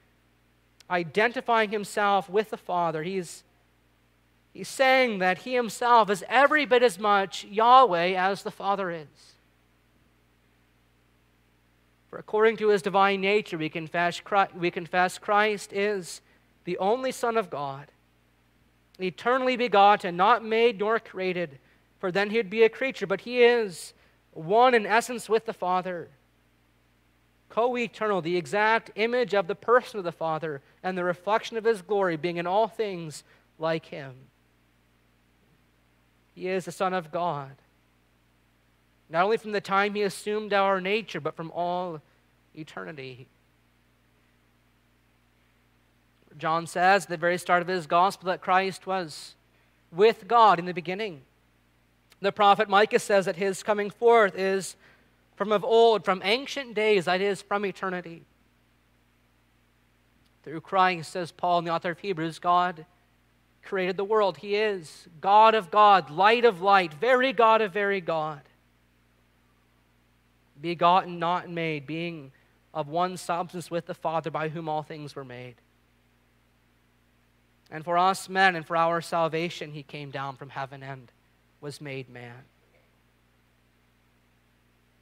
identifying 0.89 1.69
himself 1.69 2.29
with 2.29 2.49
the 2.49 2.55
Father. 2.55 3.03
He's, 3.03 3.43
he's 4.53 4.69
saying 4.69 5.19
that 5.19 5.39
he 5.39 5.53
himself 5.53 6.09
is 6.09 6.23
every 6.29 6.65
bit 6.65 6.81
as 6.81 6.97
much 6.97 7.43
Yahweh 7.43 8.13
as 8.15 8.43
the 8.43 8.51
Father 8.51 8.89
is. 8.89 9.33
For 12.09 12.19
according 12.19 12.55
to 12.55 12.69
his 12.69 12.81
divine 12.81 13.19
nature, 13.19 13.57
we 13.57 13.67
confess 13.67 14.21
Christ, 14.21 14.55
we 14.55 14.71
confess 14.71 15.17
Christ 15.17 15.73
is 15.73 16.21
the 16.63 16.77
only 16.77 17.11
Son 17.11 17.35
of 17.35 17.49
God, 17.49 17.87
eternally 18.97 19.57
begotten, 19.57 20.15
not 20.15 20.41
made 20.41 20.79
nor 20.79 21.01
created, 21.01 21.59
for 21.99 22.13
then 22.13 22.29
he'd 22.29 22.49
be 22.49 22.63
a 22.63 22.69
creature, 22.69 23.07
but 23.07 23.19
he 23.19 23.43
is 23.43 23.91
one 24.31 24.73
in 24.73 24.85
essence 24.85 25.27
with 25.27 25.45
the 25.45 25.51
Father 25.51 26.07
co 27.55 27.77
eternal, 27.77 28.21
the 28.21 28.35
exact 28.35 28.91
image 28.95 29.33
of 29.33 29.47
the 29.47 29.55
person 29.55 29.97
of 29.97 30.03
the 30.03 30.11
Father, 30.11 30.61
and 30.83 30.97
the 30.97 31.05
reflection 31.05 31.55
of 31.55 31.63
his 31.63 31.81
glory, 31.81 32.17
being 32.17 32.35
in 32.35 32.45
all 32.45 32.67
things 32.67 33.23
like 33.57 33.85
him. 33.85 34.13
He 36.33 36.49
is 36.49 36.65
the 36.65 36.73
Son 36.73 36.93
of 36.93 37.13
God, 37.13 37.51
not 39.09 39.23
only 39.23 39.37
from 39.37 39.53
the 39.53 39.61
time 39.61 39.95
he 39.95 40.01
assumed 40.01 40.51
our 40.51 40.81
nature, 40.81 41.21
but 41.21 41.37
from 41.37 41.49
all 41.51 42.01
eternity. 42.53 43.25
John 46.37 46.67
says 46.67 47.03
at 47.03 47.09
the 47.09 47.15
very 47.15 47.37
start 47.37 47.61
of 47.61 47.69
his 47.69 47.87
gospel 47.87 48.27
that 48.27 48.41
Christ 48.41 48.85
was 48.85 49.35
with 49.93 50.27
God 50.27 50.59
in 50.59 50.65
the 50.65 50.73
beginning. 50.73 51.21
The 52.19 52.33
prophet 52.33 52.67
Micah 52.67 52.99
says 52.99 53.23
that 53.23 53.37
his 53.37 53.63
coming 53.63 53.89
forth 53.89 54.37
is 54.37 54.75
from 55.35 55.51
of 55.51 55.63
old, 55.63 56.05
from 56.05 56.21
ancient 56.23 56.73
days, 56.73 57.05
that 57.05 57.21
is, 57.21 57.41
from 57.41 57.65
eternity. 57.65 58.23
Through 60.43 60.61
Christ, 60.61 61.11
says 61.11 61.31
Paul, 61.31 61.61
the 61.61 61.71
author 61.71 61.91
of 61.91 61.99
Hebrews, 61.99 62.39
God 62.39 62.85
created 63.63 63.97
the 63.97 64.03
world. 64.03 64.37
He 64.37 64.55
is 64.55 65.07
God 65.19 65.55
of 65.55 65.71
God, 65.71 66.09
light 66.09 66.45
of 66.45 66.61
light, 66.61 66.93
very 66.93 67.33
God 67.33 67.61
of 67.61 67.73
very 67.73 67.99
God. 67.99 68.41
Begotten, 70.61 71.19
not 71.19 71.49
made, 71.49 71.85
being 71.85 72.31
of 72.73 72.87
one 72.87 73.17
substance 73.17 73.71
with 73.71 73.87
the 73.87 73.93
Father, 73.93 74.29
by 74.29 74.49
whom 74.49 74.69
all 74.69 74.83
things 74.83 75.15
were 75.15 75.25
made. 75.25 75.55
And 77.71 77.83
for 77.83 77.97
us 77.97 78.29
men 78.29 78.55
and 78.55 78.65
for 78.65 78.77
our 78.77 79.01
salvation, 79.01 79.71
he 79.71 79.83
came 79.83 80.11
down 80.11 80.35
from 80.35 80.49
heaven 80.49 80.83
and 80.83 81.11
was 81.59 81.81
made 81.81 82.09
man. 82.09 82.43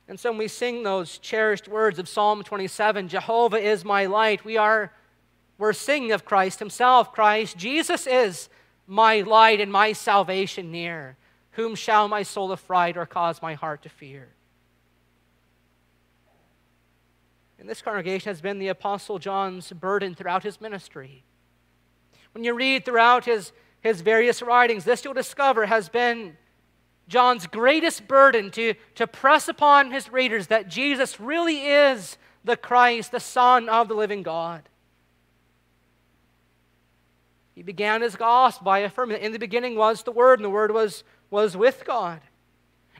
And 0.07 0.19
so 0.19 0.31
when 0.31 0.39
we 0.39 0.47
sing 0.47 0.83
those 0.83 1.17
cherished 1.17 1.67
words 1.67 1.97
of 1.97 2.09
Psalm 2.09 2.43
27, 2.43 3.07
Jehovah 3.07 3.57
is 3.57 3.85
my 3.85 4.05
light, 4.05 4.43
we 4.43 4.57
are 4.57 4.91
we're 5.57 5.73
singing 5.73 6.11
of 6.11 6.25
Christ 6.25 6.59
himself. 6.59 7.13
Christ, 7.13 7.57
Jesus 7.57 8.07
is 8.07 8.49
my 8.87 9.21
light 9.21 9.61
and 9.61 9.71
my 9.71 9.93
salvation 9.93 10.71
near. 10.71 11.15
Whom 11.51 11.75
shall 11.75 12.07
my 12.07 12.23
soul 12.23 12.51
affright 12.51 12.97
or 12.97 13.05
cause 13.05 13.41
my 13.41 13.53
heart 13.53 13.83
to 13.83 13.89
fear? 13.89 14.29
And 17.59 17.69
this 17.69 17.81
congregation 17.81 18.29
has 18.29 18.41
been 18.41 18.59
the 18.59 18.67
Apostle 18.69 19.19
John's 19.19 19.71
burden 19.71 20.15
throughout 20.15 20.43
his 20.43 20.59
ministry. 20.59 21.23
When 22.33 22.43
you 22.43 22.53
read 22.53 22.83
throughout 22.83 23.23
his, 23.23 23.53
his 23.79 24.01
various 24.01 24.41
writings, 24.41 24.83
this 24.83 25.05
you'll 25.05 25.13
discover 25.13 25.67
has 25.67 25.87
been 25.87 26.35
John's 27.07 27.47
greatest 27.47 28.07
burden 28.07 28.49
to, 28.51 28.75
to 28.95 29.07
press 29.07 29.47
upon 29.47 29.91
his 29.91 30.11
readers 30.11 30.47
that 30.47 30.67
Jesus 30.67 31.19
really 31.19 31.65
is 31.65 32.17
the 32.43 32.57
Christ, 32.57 33.11
the 33.11 33.19
Son 33.19 33.69
of 33.69 33.87
the 33.87 33.93
living 33.93 34.23
God. 34.23 34.67
He 37.55 37.61
began 37.61 38.01
his 38.01 38.15
gospel 38.15 38.65
by 38.65 38.79
affirming 38.79 39.17
that 39.17 39.25
in 39.25 39.31
the 39.31 39.39
beginning 39.39 39.75
was 39.75 40.03
the 40.03 40.11
Word, 40.11 40.39
and 40.39 40.45
the 40.45 40.49
Word 40.49 40.71
was, 40.71 41.03
was 41.29 41.55
with 41.55 41.83
God. 41.85 42.21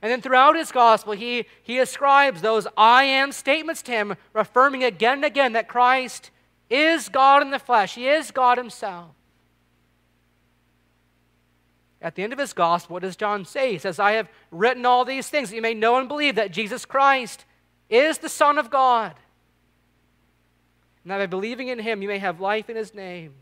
And 0.01 0.11
then 0.11 0.21
throughout 0.21 0.55
his 0.55 0.71
gospel, 0.71 1.13
he, 1.13 1.45
he 1.63 1.79
ascribes 1.79 2.41
those 2.41 2.67
I 2.77 3.05
am 3.05 3.31
statements 3.31 3.81
to 3.83 3.91
him, 3.91 4.15
affirming 4.35 4.83
again 4.83 5.19
and 5.19 5.25
again 5.25 5.53
that 5.53 5.69
Christ 5.69 6.29
is 6.69 7.09
God 7.09 7.41
in 7.41 7.51
the 7.51 7.59
flesh, 7.59 7.95
he 7.95 8.07
is 8.07 8.31
God 8.31 8.57
himself. 8.57 9.11
At 12.03 12.15
the 12.15 12.23
end 12.23 12.33
of 12.33 12.39
his 12.39 12.51
gospel, 12.51 12.95
what 12.95 13.03
does 13.03 13.15
John 13.15 13.45
say? 13.45 13.71
He 13.71 13.77
says, 13.77 13.97
I 13.97 14.11
have 14.11 14.27
written 14.51 14.85
all 14.85 15.05
these 15.05 15.29
things 15.29 15.49
that 15.49 15.55
you 15.55 15.61
may 15.61 15.73
know 15.73 15.95
and 15.97 16.09
believe 16.09 16.35
that 16.35 16.51
Jesus 16.51 16.83
Christ 16.83 17.45
is 17.89 18.17
the 18.17 18.27
Son 18.27 18.57
of 18.57 18.69
God. 18.69 19.15
And 21.03 21.11
that 21.11 21.17
by 21.17 21.25
believing 21.27 21.69
in 21.69 21.79
him, 21.79 22.01
you 22.01 22.09
may 22.09 22.19
have 22.19 22.41
life 22.41 22.69
in 22.69 22.75
his 22.75 22.93
name. 22.93 23.33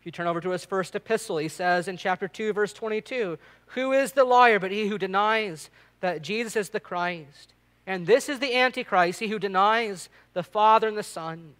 If 0.00 0.06
you 0.06 0.12
turn 0.12 0.26
over 0.26 0.40
to 0.40 0.50
his 0.50 0.64
first 0.64 0.96
epistle, 0.96 1.38
he 1.38 1.48
says 1.48 1.86
in 1.86 1.96
chapter 1.96 2.26
2, 2.26 2.52
verse 2.52 2.72
22 2.72 3.38
Who 3.68 3.92
is 3.92 4.12
the 4.12 4.24
liar 4.24 4.58
but 4.58 4.72
he 4.72 4.88
who 4.88 4.98
denies 4.98 5.70
that 6.00 6.22
Jesus 6.22 6.56
is 6.56 6.70
the 6.70 6.80
Christ? 6.80 7.54
And 7.86 8.06
this 8.06 8.28
is 8.28 8.40
the 8.40 8.56
Antichrist, 8.56 9.20
he 9.20 9.28
who 9.28 9.38
denies 9.38 10.08
the 10.32 10.42
Father 10.42 10.88
and 10.88 10.98
the 10.98 11.04
Son. 11.04 11.54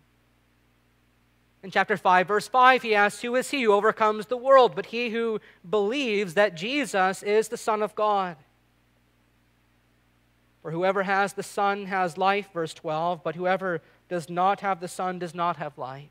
In 1.65 1.71
chapter 1.71 1.97
5, 1.97 2.29
verse 2.29 2.47
5, 2.47 2.83
he 2.83 2.95
asks, 2.95 3.23
Who 3.23 3.35
is 3.37 3.51
he 3.51 3.63
who 3.63 3.73
overcomes 3.73 4.27
the 4.27 4.37
world 4.37 4.77
but 4.77 4.85
he 4.85 5.09
who 5.09 5.41
believes 5.69 6.35
that 6.35 6.55
Jesus 6.55 7.23
is 7.23 7.49
the 7.49 7.57
Son 7.57 7.83
of 7.83 7.95
God? 7.95 8.37
For 10.61 10.73
whoever 10.73 11.05
has 11.05 11.33
the 11.33 11.43
Son 11.43 11.87
has 11.87 12.19
life, 12.19 12.51
verse 12.53 12.75
12, 12.75 13.25
but 13.25 13.35
whoever 13.35 13.81
does 14.11 14.29
not 14.29 14.61
have 14.61 14.81
the 14.81 14.89
Son 14.89 15.19
does 15.19 15.35
not 15.35 15.57
have 15.57 15.79
life. 15.79 16.11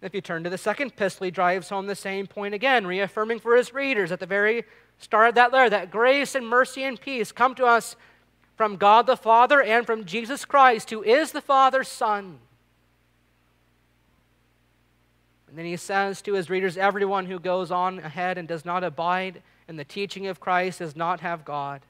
If 0.00 0.14
you 0.14 0.22
turn 0.22 0.42
to 0.44 0.50
the 0.50 0.56
second 0.56 0.92
epistle, 0.92 1.26
he 1.26 1.30
drives 1.30 1.68
home 1.68 1.86
the 1.86 1.94
same 1.94 2.26
point 2.26 2.54
again, 2.54 2.86
reaffirming 2.86 3.40
for 3.40 3.56
his 3.56 3.74
readers 3.74 4.10
at 4.10 4.20
the 4.20 4.26
very 4.26 4.64
start 4.96 5.28
of 5.28 5.34
that 5.34 5.52
letter 5.52 5.68
that 5.68 5.90
grace 5.90 6.34
and 6.34 6.48
mercy 6.48 6.82
and 6.82 6.98
peace 6.98 7.30
come 7.30 7.54
to 7.56 7.66
us 7.66 7.94
from 8.56 8.76
God 8.76 9.06
the 9.06 9.18
Father 9.18 9.60
and 9.60 9.84
from 9.84 10.06
Jesus 10.06 10.46
Christ, 10.46 10.88
who 10.88 11.02
is 11.02 11.32
the 11.32 11.42
Father's 11.42 11.88
Son. 11.88 12.38
Then 15.56 15.64
he 15.64 15.78
says 15.78 16.20
to 16.22 16.34
his 16.34 16.50
readers 16.50 16.76
everyone 16.76 17.24
who 17.24 17.40
goes 17.40 17.70
on 17.70 17.98
ahead 18.00 18.36
and 18.36 18.46
does 18.46 18.66
not 18.66 18.84
abide 18.84 19.42
in 19.66 19.76
the 19.76 19.84
teaching 19.84 20.26
of 20.26 20.38
Christ 20.38 20.80
does 20.80 20.94
not 20.94 21.20
have 21.20 21.46
God. 21.46 21.80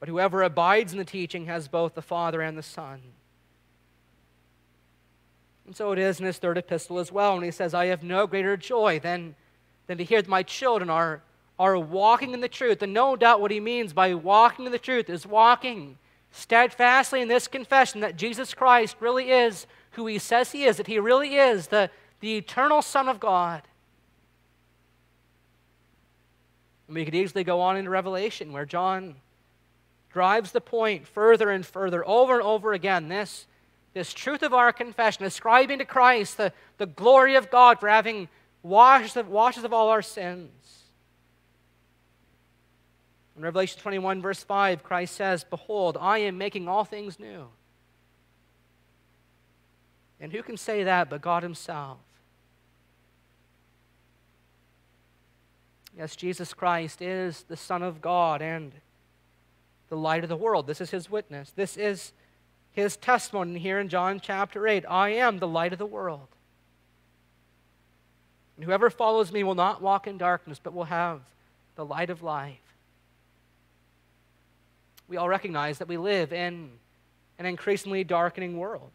But 0.00 0.08
whoever 0.08 0.42
abides 0.42 0.92
in 0.92 0.98
the 0.98 1.04
teaching 1.04 1.44
has 1.44 1.68
both 1.68 1.94
the 1.94 2.00
Father 2.00 2.40
and 2.40 2.56
the 2.56 2.62
Son. 2.62 3.02
And 5.66 5.76
so 5.76 5.92
it 5.92 5.98
is 5.98 6.18
in 6.18 6.24
his 6.24 6.38
third 6.38 6.56
epistle 6.56 6.98
as 6.98 7.12
well, 7.12 7.34
And 7.34 7.44
he 7.44 7.50
says, 7.50 7.74
I 7.74 7.86
have 7.86 8.02
no 8.02 8.26
greater 8.26 8.56
joy 8.56 8.98
than, 8.98 9.34
than 9.86 9.98
to 9.98 10.04
hear 10.04 10.22
that 10.22 10.28
my 10.28 10.42
children 10.42 10.88
are, 10.88 11.20
are 11.58 11.78
walking 11.78 12.32
in 12.32 12.40
the 12.40 12.48
truth. 12.48 12.80
And 12.80 12.94
no 12.94 13.16
doubt 13.16 13.42
what 13.42 13.50
he 13.50 13.60
means 13.60 13.92
by 13.92 14.14
walking 14.14 14.64
in 14.64 14.72
the 14.72 14.78
truth 14.78 15.10
is 15.10 15.26
walking 15.26 15.98
steadfastly 16.30 17.20
in 17.20 17.28
this 17.28 17.46
confession 17.46 18.00
that 18.00 18.16
Jesus 18.16 18.54
Christ 18.54 18.96
really 19.00 19.30
is 19.30 19.66
who 19.92 20.06
he 20.06 20.18
says 20.18 20.52
he 20.52 20.64
is, 20.64 20.76
that 20.78 20.86
he 20.86 20.98
really 20.98 21.34
is 21.36 21.68
the, 21.68 21.90
the 22.20 22.36
eternal 22.36 22.82
Son 22.82 23.08
of 23.08 23.20
God. 23.20 23.62
And 26.86 26.94
we 26.94 27.04
could 27.04 27.14
easily 27.14 27.44
go 27.44 27.60
on 27.60 27.76
into 27.76 27.90
Revelation 27.90 28.52
where 28.52 28.64
John 28.64 29.16
drives 30.12 30.52
the 30.52 30.60
point 30.60 31.06
further 31.06 31.50
and 31.50 31.66
further, 31.66 32.06
over 32.06 32.34
and 32.34 32.42
over 32.42 32.72
again. 32.72 33.08
This, 33.08 33.46
this 33.92 34.12
truth 34.12 34.42
of 34.42 34.54
our 34.54 34.72
confession, 34.72 35.24
ascribing 35.24 35.78
to 35.80 35.84
Christ 35.84 36.36
the, 36.36 36.52
the 36.78 36.86
glory 36.86 37.34
of 37.34 37.50
God 37.50 37.80
for 37.80 37.88
having 37.88 38.28
washed 38.62 39.16
of, 39.16 39.28
washes 39.28 39.64
of 39.64 39.72
all 39.72 39.88
our 39.88 40.02
sins. 40.02 40.50
In 43.36 43.42
Revelation 43.42 43.80
21, 43.80 44.22
verse 44.22 44.42
5, 44.42 44.82
Christ 44.82 45.14
says, 45.14 45.44
Behold, 45.44 45.98
I 46.00 46.18
am 46.18 46.38
making 46.38 46.68
all 46.68 46.84
things 46.84 47.20
new. 47.20 47.48
And 50.18 50.32
who 50.32 50.42
can 50.42 50.56
say 50.56 50.84
that 50.84 51.10
but 51.10 51.20
God 51.20 51.42
Himself? 51.42 51.98
Yes, 55.98 56.14
Jesus 56.14 56.52
Christ 56.52 57.00
is 57.00 57.44
the 57.48 57.56
Son 57.56 57.82
of 57.82 58.02
God 58.02 58.42
and 58.42 58.72
the 59.88 59.96
light 59.96 60.24
of 60.24 60.28
the 60.28 60.36
world. 60.36 60.66
This 60.66 60.82
is 60.82 60.90
His 60.90 61.10
witness. 61.10 61.52
This 61.56 61.78
is 61.78 62.12
His 62.72 62.98
testimony 62.98 63.58
here 63.58 63.80
in 63.80 63.88
John 63.88 64.20
chapter 64.20 64.68
8. 64.68 64.84
I 64.86 65.10
am 65.10 65.38
the 65.38 65.48
light 65.48 65.72
of 65.72 65.78
the 65.78 65.86
world. 65.86 66.28
And 68.56 68.64
whoever 68.64 68.90
follows 68.90 69.32
me 69.32 69.42
will 69.42 69.54
not 69.54 69.80
walk 69.80 70.06
in 70.06 70.18
darkness, 70.18 70.60
but 70.62 70.74
will 70.74 70.84
have 70.84 71.22
the 71.76 71.84
light 71.84 72.10
of 72.10 72.22
life. 72.22 72.58
We 75.08 75.16
all 75.16 75.28
recognize 75.28 75.78
that 75.78 75.88
we 75.88 75.96
live 75.96 76.32
in 76.32 76.72
an 77.38 77.46
increasingly 77.46 78.04
darkening 78.04 78.58
world. 78.58 78.90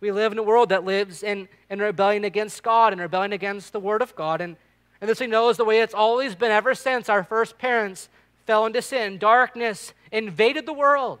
We 0.00 0.12
live 0.12 0.32
in 0.32 0.38
a 0.38 0.42
world 0.42 0.68
that 0.70 0.84
lives 0.84 1.22
in, 1.22 1.48
in 1.70 1.78
rebellion 1.78 2.24
against 2.24 2.62
God 2.62 2.92
and 2.92 3.00
rebellion 3.00 3.32
against 3.32 3.72
the 3.72 3.80
Word 3.80 4.02
of 4.02 4.14
God. 4.16 4.40
And, 4.40 4.56
and 5.02 5.10
this 5.10 5.18
we 5.18 5.26
know 5.26 5.48
is 5.48 5.56
the 5.56 5.64
way 5.64 5.80
it's 5.80 5.94
always 5.94 6.36
been 6.36 6.52
ever 6.52 6.76
since 6.76 7.08
our 7.08 7.24
first 7.24 7.58
parents 7.58 8.08
fell 8.46 8.64
into 8.66 8.80
sin. 8.80 9.18
Darkness 9.18 9.92
invaded 10.12 10.64
the 10.64 10.72
world. 10.72 11.18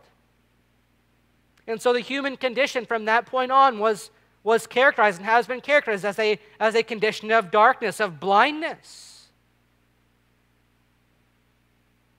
And 1.66 1.82
so 1.82 1.92
the 1.92 1.98
human 1.98 2.36
condition 2.36 2.86
from 2.86 3.06
that 3.06 3.26
point 3.26 3.50
on 3.50 3.80
was, 3.80 4.12
was 4.44 4.68
characterized 4.68 5.18
and 5.18 5.26
has 5.26 5.48
been 5.48 5.60
characterized 5.60 6.04
as 6.04 6.16
a, 6.20 6.38
as 6.60 6.76
a 6.76 6.84
condition 6.84 7.32
of 7.32 7.50
darkness, 7.50 7.98
of 7.98 8.20
blindness, 8.20 9.26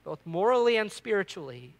both 0.04 0.20
morally 0.26 0.76
and 0.76 0.92
spiritually. 0.92 1.76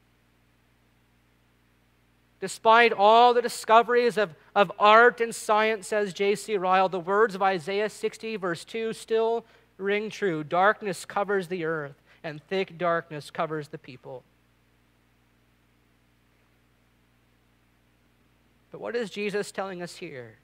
Despite 2.41 2.95
all 2.95 3.35
the 3.35 3.43
discoveries 3.43 4.17
of, 4.17 4.35
of 4.55 4.73
art 4.79 5.21
and 5.21 5.35
science, 5.35 5.89
says 5.89 6.15
J.C. 6.15 6.57
Ryle, 6.57 6.89
the 6.89 6.99
words 6.99 7.35
of 7.35 7.43
Isaiah 7.43 7.91
60, 7.91 8.37
verse 8.37 8.65
2, 8.65 8.95
still 8.95 9.45
ring 9.79 10.11
true. 10.11 10.45
Darkness 10.45 11.05
covers 11.05 11.49
the 11.49 11.65
earth, 11.65 11.95
and 12.23 12.43
thick 12.43 12.79
darkness 12.79 13.31
covers 13.31 13.69
the 13.69 13.79
people. 13.79 14.23
But 18.71 18.81
what 18.81 18.97
is 18.97 19.11
Jesus 19.11 19.53
telling 19.53 19.83
us 19.83 19.97
here? 19.97 20.37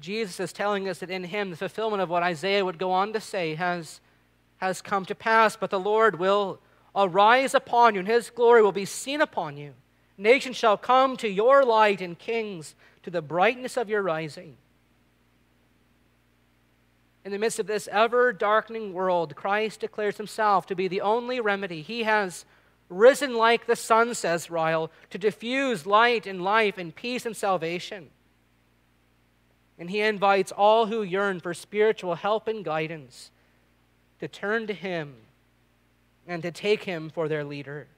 Jesus 0.00 0.38
is 0.38 0.52
telling 0.52 0.88
us 0.88 0.98
that 0.98 1.10
in 1.10 1.24
him 1.24 1.50
the 1.50 1.56
fulfillment 1.56 2.02
of 2.02 2.10
what 2.10 2.22
Isaiah 2.22 2.64
would 2.64 2.78
go 2.78 2.90
on 2.90 3.12
to 3.14 3.20
say 3.20 3.54
has, 3.54 4.00
has 4.58 4.82
come 4.82 5.06
to 5.06 5.14
pass, 5.14 5.56
but 5.56 5.70
the 5.70 5.80
Lord 5.80 6.18
will 6.18 6.60
arise 6.94 7.54
upon 7.54 7.94
you, 7.94 8.00
and 8.00 8.08
his 8.08 8.28
glory 8.30 8.62
will 8.62 8.72
be 8.72 8.84
seen 8.84 9.20
upon 9.20 9.56
you. 9.56 9.72
Nations 10.18 10.56
shall 10.56 10.76
come 10.76 11.16
to 11.16 11.28
your 11.28 11.64
light, 11.64 12.00
and 12.00 12.18
kings 12.18 12.74
to 13.02 13.10
the 13.10 13.22
brightness 13.22 13.76
of 13.76 13.88
your 13.88 14.02
rising. 14.02 14.56
In 17.24 17.32
the 17.32 17.38
midst 17.38 17.58
of 17.58 17.66
this 17.66 17.88
ever 17.90 18.32
darkening 18.32 18.92
world, 18.92 19.34
Christ 19.34 19.80
declares 19.80 20.18
himself 20.18 20.66
to 20.66 20.74
be 20.74 20.88
the 20.88 21.00
only 21.00 21.40
remedy. 21.40 21.80
He 21.80 22.02
has 22.02 22.44
risen 22.90 23.34
like 23.34 23.66
the 23.66 23.76
sun, 23.76 24.14
says 24.14 24.50
Ryle, 24.50 24.90
to 25.08 25.16
diffuse 25.16 25.86
light 25.86 26.26
and 26.26 26.42
life 26.42 26.76
and 26.76 26.94
peace 26.94 27.24
and 27.24 27.34
salvation. 27.34 28.10
And 29.78 29.88
he 29.88 30.02
invites 30.02 30.52
all 30.52 30.86
who 30.86 31.02
yearn 31.02 31.40
for 31.40 31.54
spiritual 31.54 32.14
help 32.14 32.46
and 32.46 32.64
guidance 32.64 33.30
to 34.20 34.28
turn 34.28 34.66
to 34.66 34.74
him 34.74 35.14
and 36.26 36.42
to 36.42 36.52
take 36.52 36.84
him 36.84 37.10
for 37.10 37.26
their 37.26 37.42
leader. 37.42 37.88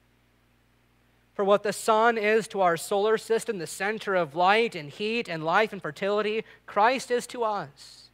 For 1.35 1.45
what 1.45 1.65
the 1.65 1.73
sun 1.73 2.17
is 2.17 2.49
to 2.49 2.63
our 2.63 2.77
solar 2.79 3.19
system, 3.19 3.59
the 3.59 3.67
center 3.67 4.15
of 4.15 4.35
light 4.35 4.75
and 4.75 4.89
heat 4.89 5.29
and 5.29 5.45
life 5.45 5.73
and 5.73 5.83
fertility, 5.83 6.45
Christ 6.65 7.11
is 7.11 7.27
to 7.27 7.45
us. 7.45 8.06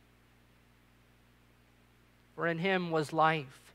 For 2.42 2.48
in 2.48 2.59
him 2.59 2.90
was 2.90 3.12
life, 3.12 3.72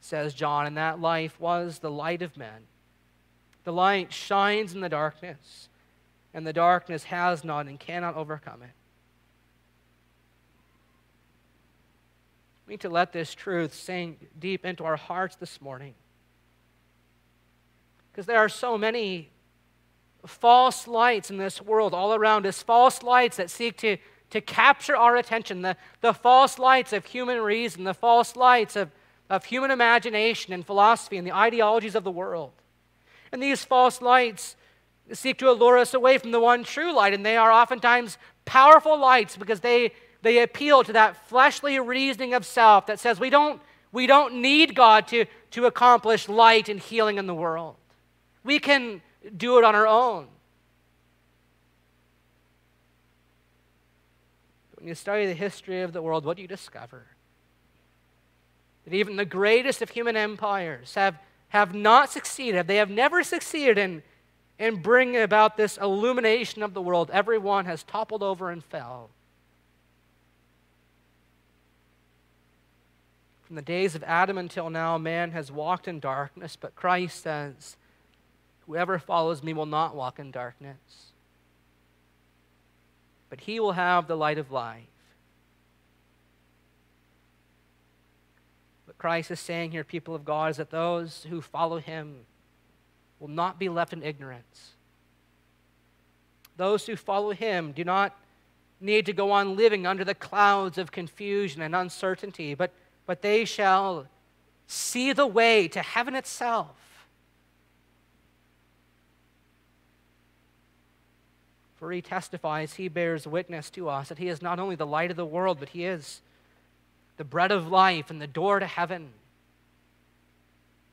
says 0.00 0.32
John, 0.32 0.64
and 0.64 0.78
that 0.78 0.98
life 0.98 1.38
was 1.38 1.80
the 1.80 1.90
light 1.90 2.22
of 2.22 2.38
men. 2.38 2.62
The 3.64 3.72
light 3.74 4.14
shines 4.14 4.72
in 4.72 4.80
the 4.80 4.88
darkness, 4.88 5.68
and 6.32 6.46
the 6.46 6.54
darkness 6.54 7.04
has 7.04 7.44
not 7.44 7.66
and 7.66 7.78
cannot 7.78 8.16
overcome 8.16 8.62
it. 8.62 8.70
We 12.66 12.72
need 12.72 12.80
to 12.80 12.88
let 12.88 13.12
this 13.12 13.34
truth 13.34 13.74
sink 13.74 14.30
deep 14.38 14.64
into 14.64 14.84
our 14.84 14.96
hearts 14.96 15.36
this 15.36 15.60
morning. 15.60 15.92
Because 18.10 18.24
there 18.24 18.38
are 18.38 18.48
so 18.48 18.78
many 18.78 19.28
false 20.24 20.88
lights 20.88 21.28
in 21.28 21.36
this 21.36 21.60
world 21.60 21.92
all 21.92 22.14
around 22.14 22.46
us, 22.46 22.62
false 22.62 23.02
lights 23.02 23.36
that 23.36 23.50
seek 23.50 23.76
to, 23.76 23.98
to 24.30 24.40
capture 24.40 24.96
our 24.96 25.16
attention, 25.16 25.62
the, 25.62 25.76
the 26.00 26.12
false 26.12 26.58
lights 26.58 26.92
of 26.92 27.04
human 27.06 27.40
reason, 27.40 27.84
the 27.84 27.94
false 27.94 28.36
lights 28.36 28.76
of, 28.76 28.90
of 29.30 29.44
human 29.44 29.70
imagination 29.70 30.52
and 30.52 30.66
philosophy 30.66 31.16
and 31.16 31.26
the 31.26 31.34
ideologies 31.34 31.94
of 31.94 32.04
the 32.04 32.10
world. 32.10 32.52
And 33.32 33.42
these 33.42 33.64
false 33.64 34.00
lights 34.02 34.56
seek 35.12 35.38
to 35.38 35.50
allure 35.50 35.78
us 35.78 35.94
away 35.94 36.18
from 36.18 36.30
the 36.30 36.40
one 36.40 36.64
true 36.64 36.92
light, 36.92 37.14
and 37.14 37.24
they 37.24 37.36
are 37.36 37.50
oftentimes 37.50 38.18
powerful 38.44 38.98
lights 38.98 39.36
because 39.36 39.60
they, 39.60 39.92
they 40.22 40.42
appeal 40.42 40.82
to 40.84 40.92
that 40.92 41.28
fleshly 41.28 41.78
reasoning 41.78 42.34
of 42.34 42.44
self 42.44 42.86
that 42.86 42.98
says 43.00 43.18
we 43.18 43.30
don't, 43.30 43.60
we 43.92 44.06
don't 44.06 44.42
need 44.42 44.74
God 44.74 45.06
to, 45.08 45.24
to 45.52 45.66
accomplish 45.66 46.28
light 46.28 46.68
and 46.68 46.80
healing 46.80 47.18
in 47.18 47.26
the 47.26 47.34
world. 47.34 47.76
We 48.44 48.58
can 48.58 49.02
do 49.36 49.58
it 49.58 49.64
on 49.64 49.74
our 49.74 49.86
own. 49.86 50.28
When 54.88 54.92
you 54.92 54.94
study 54.94 55.26
the 55.26 55.34
history 55.34 55.82
of 55.82 55.92
the 55.92 56.00
world, 56.00 56.24
what 56.24 56.36
do 56.36 56.40
you 56.40 56.48
discover? 56.48 57.04
That 58.86 58.94
even 58.94 59.16
the 59.16 59.26
greatest 59.26 59.82
of 59.82 59.90
human 59.90 60.16
empires 60.16 60.94
have, 60.94 61.18
have 61.48 61.74
not 61.74 62.10
succeeded. 62.10 62.66
They 62.66 62.76
have 62.76 62.88
never 62.88 63.22
succeeded 63.22 63.76
in, 63.76 64.02
in 64.58 64.80
bringing 64.80 65.20
about 65.20 65.58
this 65.58 65.76
illumination 65.76 66.62
of 66.62 66.72
the 66.72 66.80
world. 66.80 67.10
Everyone 67.12 67.66
has 67.66 67.82
toppled 67.82 68.22
over 68.22 68.50
and 68.50 68.64
fell. 68.64 69.10
From 73.46 73.56
the 73.56 73.60
days 73.60 73.94
of 73.94 74.02
Adam 74.04 74.38
until 74.38 74.70
now, 74.70 74.96
man 74.96 75.32
has 75.32 75.52
walked 75.52 75.86
in 75.86 76.00
darkness, 76.00 76.56
but 76.58 76.74
Christ 76.74 77.22
says, 77.22 77.76
Whoever 78.60 78.98
follows 78.98 79.42
me 79.42 79.52
will 79.52 79.66
not 79.66 79.94
walk 79.94 80.18
in 80.18 80.30
darkness 80.30 81.07
but 83.30 83.40
he 83.40 83.60
will 83.60 83.72
have 83.72 84.06
the 84.06 84.16
light 84.16 84.38
of 84.38 84.50
life. 84.50 84.84
What 88.86 88.98
Christ 88.98 89.30
is 89.30 89.40
saying 89.40 89.72
here, 89.72 89.84
people 89.84 90.14
of 90.14 90.24
God, 90.24 90.50
is 90.50 90.56
that 90.56 90.70
those 90.70 91.26
who 91.28 91.40
follow 91.40 91.78
him 91.78 92.20
will 93.20 93.28
not 93.28 93.58
be 93.58 93.68
left 93.68 93.92
in 93.92 94.02
ignorance. 94.02 94.72
Those 96.56 96.86
who 96.86 96.96
follow 96.96 97.32
him 97.32 97.72
do 97.72 97.84
not 97.84 98.16
need 98.80 99.06
to 99.06 99.12
go 99.12 99.30
on 99.30 99.56
living 99.56 99.86
under 99.86 100.04
the 100.04 100.14
clouds 100.14 100.78
of 100.78 100.92
confusion 100.92 101.62
and 101.62 101.74
uncertainty, 101.74 102.54
but, 102.54 102.72
but 103.06 103.22
they 103.22 103.44
shall 103.44 104.06
see 104.66 105.12
the 105.12 105.26
way 105.26 105.68
to 105.68 105.80
heaven 105.80 106.14
itself 106.14 106.87
For 111.78 111.92
he 111.92 112.02
testifies, 112.02 112.74
he 112.74 112.88
bears 112.88 113.26
witness 113.26 113.70
to 113.70 113.88
us 113.88 114.08
that 114.08 114.18
he 114.18 114.28
is 114.28 114.42
not 114.42 114.58
only 114.58 114.74
the 114.74 114.86
light 114.86 115.10
of 115.10 115.16
the 115.16 115.24
world, 115.24 115.58
but 115.60 115.68
he 115.70 115.84
is 115.84 116.20
the 117.16 117.24
bread 117.24 117.52
of 117.52 117.68
life 117.68 118.10
and 118.10 118.20
the 118.20 118.26
door 118.26 118.58
to 118.58 118.66
heaven. 118.66 119.10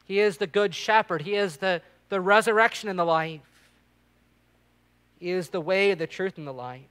He 0.05 0.19
is 0.19 0.37
the 0.37 0.47
good 0.47 0.75
shepherd. 0.75 1.23
He 1.23 1.35
is 1.35 1.57
the, 1.57 1.81
the 2.09 2.21
resurrection 2.21 2.89
and 2.89 2.99
the 2.99 3.05
life. 3.05 3.41
He 5.19 5.31
is 5.31 5.49
the 5.49 5.61
way, 5.61 5.93
the 5.95 6.07
truth, 6.07 6.37
and 6.37 6.45
the 6.45 6.53
life. 6.53 6.81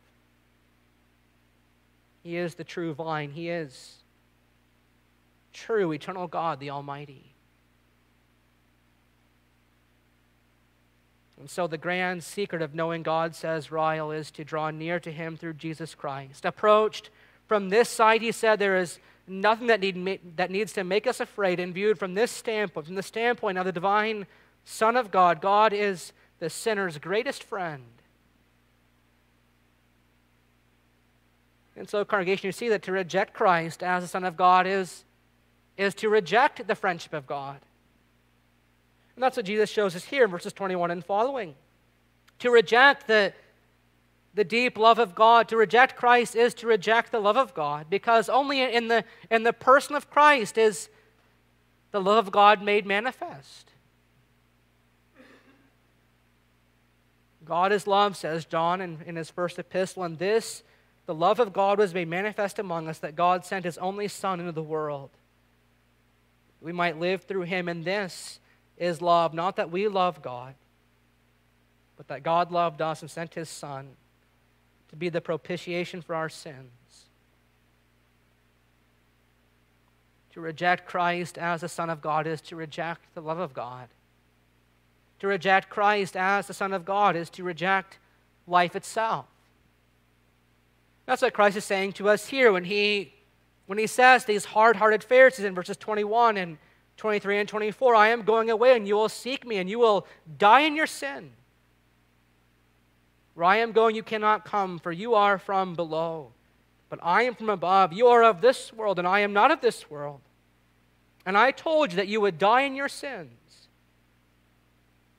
He 2.24 2.36
is 2.36 2.54
the 2.54 2.64
true 2.64 2.94
vine. 2.94 3.30
He 3.30 3.50
is 3.50 3.96
true, 5.52 5.92
eternal 5.92 6.26
God, 6.26 6.58
the 6.58 6.70
Almighty. 6.70 7.33
And 11.38 11.50
so, 11.50 11.66
the 11.66 11.78
grand 11.78 12.22
secret 12.22 12.62
of 12.62 12.74
knowing 12.74 13.02
God, 13.02 13.34
says 13.34 13.72
Ryle, 13.72 14.12
is 14.12 14.30
to 14.32 14.44
draw 14.44 14.70
near 14.70 15.00
to 15.00 15.10
Him 15.10 15.36
through 15.36 15.54
Jesus 15.54 15.94
Christ. 15.94 16.44
Approached 16.44 17.10
from 17.46 17.68
this 17.68 17.88
side, 17.88 18.22
he 18.22 18.32
said, 18.32 18.58
there 18.58 18.76
is 18.76 18.98
nothing 19.26 19.66
that, 19.66 19.80
need, 19.80 20.36
that 20.36 20.50
needs 20.50 20.72
to 20.74 20.84
make 20.84 21.06
us 21.06 21.20
afraid. 21.20 21.60
And 21.60 21.74
viewed 21.74 21.98
from 21.98 22.14
this 22.14 22.30
standpoint, 22.30 22.86
from 22.86 22.94
the 22.94 23.02
standpoint 23.02 23.58
of 23.58 23.64
the 23.64 23.72
divine 23.72 24.26
Son 24.64 24.96
of 24.96 25.10
God, 25.10 25.40
God 25.40 25.72
is 25.72 26.12
the 26.38 26.48
sinner's 26.48 26.98
greatest 26.98 27.42
friend. 27.42 27.82
And 31.76 31.88
so, 31.88 32.04
congregation, 32.04 32.46
you 32.46 32.52
see 32.52 32.68
that 32.68 32.82
to 32.82 32.92
reject 32.92 33.34
Christ 33.34 33.82
as 33.82 34.04
the 34.04 34.08
Son 34.08 34.24
of 34.24 34.36
God 34.36 34.66
is, 34.66 35.04
is 35.76 35.94
to 35.96 36.08
reject 36.08 36.66
the 36.66 36.74
friendship 36.74 37.12
of 37.12 37.26
God. 37.26 37.58
And 39.16 39.22
that's 39.22 39.36
what 39.36 39.46
Jesus 39.46 39.70
shows 39.70 39.94
us 39.94 40.04
here 40.04 40.24
in 40.24 40.30
verses 40.30 40.52
21 40.52 40.90
and 40.90 41.04
following. 41.04 41.54
To 42.40 42.50
reject 42.50 43.06
the, 43.06 43.32
the 44.34 44.44
deep 44.44 44.76
love 44.76 44.98
of 44.98 45.14
God, 45.14 45.48
to 45.48 45.56
reject 45.56 45.96
Christ 45.96 46.34
is 46.34 46.52
to 46.54 46.66
reject 46.66 47.12
the 47.12 47.20
love 47.20 47.36
of 47.36 47.54
God, 47.54 47.86
because 47.88 48.28
only 48.28 48.62
in 48.62 48.88
the, 48.88 49.04
in 49.30 49.44
the 49.44 49.52
person 49.52 49.94
of 49.94 50.10
Christ 50.10 50.58
is 50.58 50.88
the 51.92 52.00
love 52.00 52.26
of 52.26 52.32
God 52.32 52.62
made 52.62 52.86
manifest. 52.86 53.70
God 57.44 57.72
is 57.72 57.86
love, 57.86 58.16
says 58.16 58.44
John 58.44 58.80
in, 58.80 58.98
in 59.06 59.16
his 59.16 59.30
first 59.30 59.58
epistle, 59.58 60.02
and 60.02 60.18
this, 60.18 60.62
the 61.06 61.14
love 61.14 61.38
of 61.38 61.52
God 61.52 61.78
was 61.78 61.94
made 61.94 62.08
manifest 62.08 62.58
among 62.58 62.88
us, 62.88 62.98
that 62.98 63.14
God 63.14 63.44
sent 63.44 63.64
his 63.64 63.78
only 63.78 64.08
Son 64.08 64.40
into 64.40 64.52
the 64.52 64.62
world. 64.62 65.10
We 66.60 66.72
might 66.72 66.98
live 66.98 67.24
through 67.24 67.42
him, 67.42 67.68
in 67.68 67.84
this 67.84 68.40
is 68.78 69.00
love, 69.00 69.34
not 69.34 69.56
that 69.56 69.70
we 69.70 69.88
love 69.88 70.22
God, 70.22 70.54
but 71.96 72.08
that 72.08 72.22
God 72.22 72.50
loved 72.50 72.82
us 72.82 73.02
and 73.02 73.10
sent 73.10 73.34
his 73.34 73.48
Son 73.48 73.90
to 74.88 74.96
be 74.96 75.08
the 75.08 75.20
propitiation 75.20 76.02
for 76.02 76.14
our 76.14 76.28
sins. 76.28 76.70
To 80.32 80.40
reject 80.40 80.86
Christ 80.86 81.38
as 81.38 81.60
the 81.60 81.68
Son 81.68 81.90
of 81.90 82.00
God 82.00 82.26
is 82.26 82.40
to 82.42 82.56
reject 82.56 83.02
the 83.14 83.20
love 83.20 83.38
of 83.38 83.54
God. 83.54 83.88
To 85.20 85.28
reject 85.28 85.70
Christ 85.70 86.16
as 86.16 86.48
the 86.48 86.54
Son 86.54 86.72
of 86.72 86.84
God 86.84 87.14
is 87.14 87.30
to 87.30 87.44
reject 87.44 87.98
life 88.46 88.74
itself. 88.74 89.26
That's 91.06 91.22
what 91.22 91.34
Christ 91.34 91.56
is 91.56 91.64
saying 91.64 91.92
to 91.94 92.08
us 92.08 92.26
here 92.26 92.52
when 92.52 92.64
he, 92.64 93.14
when 93.66 93.78
he 93.78 93.86
says 93.86 94.24
these 94.24 94.44
hard 94.44 94.76
hearted 94.76 95.04
Pharisees 95.04 95.44
in 95.44 95.54
verses 95.54 95.76
21 95.76 96.36
and 96.36 96.58
23 96.96 97.40
and 97.40 97.48
24 97.48 97.94
I 97.94 98.08
am 98.08 98.22
going 98.22 98.50
away, 98.50 98.76
and 98.76 98.86
you 98.86 98.94
will 98.94 99.08
seek 99.08 99.46
me, 99.46 99.56
and 99.56 99.68
you 99.68 99.78
will 99.78 100.06
die 100.38 100.60
in 100.60 100.76
your 100.76 100.86
sin. 100.86 101.32
Where 103.34 103.44
I 103.44 103.56
am 103.56 103.72
going, 103.72 103.96
you 103.96 104.02
cannot 104.02 104.44
come, 104.44 104.78
for 104.78 104.92
you 104.92 105.14
are 105.14 105.38
from 105.38 105.74
below. 105.74 106.32
But 106.88 107.00
I 107.02 107.22
am 107.22 107.34
from 107.34 107.50
above. 107.50 107.92
You 107.92 108.06
are 108.08 108.22
of 108.22 108.40
this 108.40 108.72
world, 108.72 108.98
and 108.98 109.08
I 109.08 109.20
am 109.20 109.32
not 109.32 109.50
of 109.50 109.60
this 109.60 109.90
world. 109.90 110.20
And 111.26 111.36
I 111.36 111.50
told 111.50 111.90
you 111.90 111.96
that 111.96 112.08
you 112.08 112.20
would 112.20 112.38
die 112.38 112.62
in 112.62 112.76
your 112.76 112.88
sins. 112.88 113.68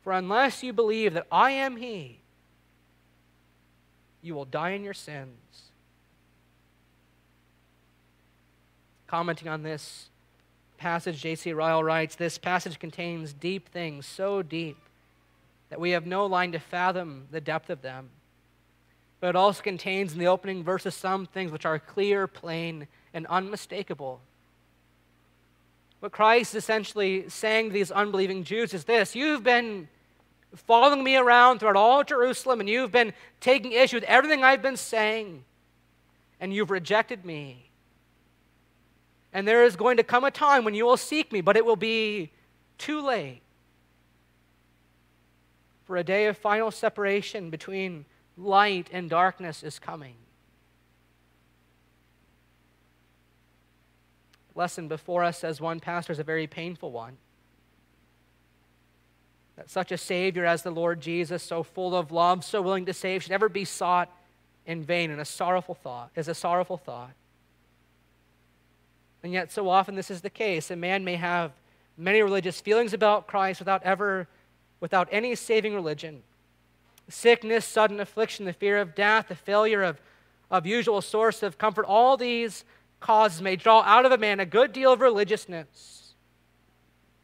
For 0.01 0.13
unless 0.13 0.63
you 0.63 0.71
believe 0.71 1.13
that 1.15 1.27
I 1.31 1.51
am 1.51 1.77
He, 1.77 2.19
you 4.21 4.35
will 4.35 4.45
die 4.45 4.69
in 4.69 4.83
your 4.83 4.93
sins. 4.93 5.71
Commenting 9.07 9.47
on 9.47 9.63
this, 9.63 10.09
passage, 10.77 11.21
J.C. 11.21 11.53
Ryle 11.53 11.83
writes 11.83 12.15
this 12.15 12.37
passage 12.37 12.79
contains 12.79 13.33
deep 13.33 13.69
things, 13.69 14.05
so 14.05 14.41
deep 14.41 14.77
that 15.69 15.79
we 15.79 15.91
have 15.91 16.05
no 16.05 16.25
line 16.25 16.51
to 16.51 16.59
fathom 16.59 17.27
the 17.31 17.41
depth 17.41 17.69
of 17.69 17.81
them. 17.81 18.09
But 19.19 19.29
it 19.29 19.35
also 19.35 19.63
contains 19.63 20.13
in 20.13 20.19
the 20.19 20.27
opening 20.27 20.63
verses 20.63 20.93
some 20.93 21.25
things 21.25 21.51
which 21.51 21.65
are 21.65 21.79
clear, 21.79 22.27
plain, 22.27 22.87
and 23.13 23.25
unmistakable. 23.27 24.21
What 25.99 26.11
Christ 26.11 26.53
is 26.53 26.63
essentially 26.63 27.29
saying 27.29 27.69
to 27.69 27.73
these 27.73 27.91
unbelieving 27.91 28.43
Jews 28.43 28.73
is 28.73 28.83
this 28.83 29.15
You've 29.15 29.43
been 29.43 29.87
following 30.55 31.03
me 31.03 31.17
around 31.17 31.59
throughout 31.59 31.75
all 31.75 32.03
Jerusalem, 32.03 32.59
and 32.59 32.69
you've 32.69 32.91
been 32.91 33.13
taking 33.39 33.71
issue 33.71 33.97
with 33.97 34.03
everything 34.03 34.43
I've 34.43 34.61
been 34.61 34.77
saying, 34.77 35.43
and 36.39 36.53
you've 36.53 36.71
rejected 36.71 37.25
me. 37.25 37.64
And 39.35 39.45
there 39.45 39.65
is 39.65 39.75
going 39.75 39.97
to 39.97 40.03
come 40.03 40.23
a 40.23 40.31
time 40.31 40.63
when 40.63 40.73
you 40.73 40.85
will 40.85 40.95
seek 40.95 41.33
me, 41.33 41.41
but 41.41 41.57
it 41.57 41.65
will 41.65 41.75
be 41.75 42.31
too 42.77 43.01
late. 43.01 43.41
For 45.83 45.97
a 45.97 46.05
day 46.05 46.27
of 46.27 46.37
final 46.37 46.71
separation 46.71 47.49
between 47.49 48.05
light 48.37 48.87
and 48.93 49.09
darkness 49.09 49.61
is 49.61 49.77
coming. 49.77 50.15
lesson 54.55 54.87
before 54.87 55.21
us, 55.21 55.43
as 55.43 55.59
one 55.59 55.81
pastor, 55.81 56.13
is 56.13 56.19
a 56.19 56.23
very 56.23 56.47
painful 56.47 56.89
one. 56.89 57.17
That 59.57 59.69
such 59.69 59.91
a 59.91 59.97
Savior 59.97 60.45
as 60.45 60.63
the 60.63 60.71
Lord 60.71 61.01
Jesus, 61.01 61.43
so 61.43 61.61
full 61.61 61.93
of 61.93 62.09
love, 62.09 62.45
so 62.45 62.61
willing 62.61 62.85
to 62.85 62.93
save, 62.93 63.21
should 63.21 63.33
ever 63.33 63.49
be 63.49 63.65
sought 63.65 64.09
in 64.65 64.81
vain 64.81 65.11
and 65.11 65.19
a 65.19 65.25
sorrowful 65.25 65.75
thought, 65.75 66.09
is 66.15 66.29
a 66.29 66.33
sorrowful 66.33 66.77
thought. 66.77 67.11
And 69.25 69.33
yet, 69.33 69.51
so 69.51 69.69
often 69.69 69.95
this 69.95 70.11
is 70.11 70.21
the 70.21 70.29
case. 70.29 70.69
A 70.69 70.75
man 70.75 71.03
may 71.03 71.15
have 71.15 71.51
many 71.97 72.21
religious 72.21 72.61
feelings 72.61 72.93
about 72.93 73.25
Christ 73.25 73.59
without 73.59 73.81
ever, 73.81 74.27
without 74.79 75.09
any 75.11 75.33
saving 75.33 75.73
religion. 75.73 76.21
Sickness, 77.09 77.65
sudden 77.65 77.99
affliction, 77.99 78.45
the 78.45 78.53
fear 78.53 78.79
of 78.79 78.93
death, 78.93 79.29
the 79.29 79.35
failure 79.35 79.81
of, 79.81 79.99
of 80.51 80.67
usual 80.67 81.01
source 81.01 81.41
of 81.41 81.57
comfort, 81.57 81.87
all 81.87 82.17
these 82.17 82.65
causes 82.99 83.41
may 83.41 83.55
draw 83.55 83.81
out 83.81 84.05
of 84.05 84.11
a 84.11 84.17
man 84.19 84.39
a 84.39 84.45
good 84.45 84.71
deal 84.71 84.93
of 84.93 85.01
religiousness. 85.01 86.13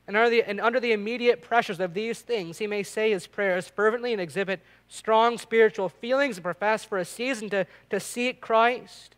And 0.08 0.18
under, 0.18 0.32
the, 0.32 0.42
and 0.42 0.60
under 0.60 0.80
the 0.80 0.94
immediate 0.94 1.44
pressures 1.44 1.80
of 1.80 1.94
these 1.94 2.22
things, 2.22 2.58
he 2.58 2.66
may 2.66 2.82
say 2.82 3.12
his 3.12 3.28
prayers 3.28 3.68
fervently 3.68 4.12
and 4.12 4.20
exhibit 4.20 4.62
strong 4.88 5.38
spiritual 5.38 5.88
feelings 5.88 6.38
and 6.38 6.44
profess 6.44 6.84
for 6.84 6.98
a 6.98 7.06
season 7.06 7.48
to, 7.52 7.68
to 7.92 8.00
seek 8.00 8.42
Christ. 8.42 9.16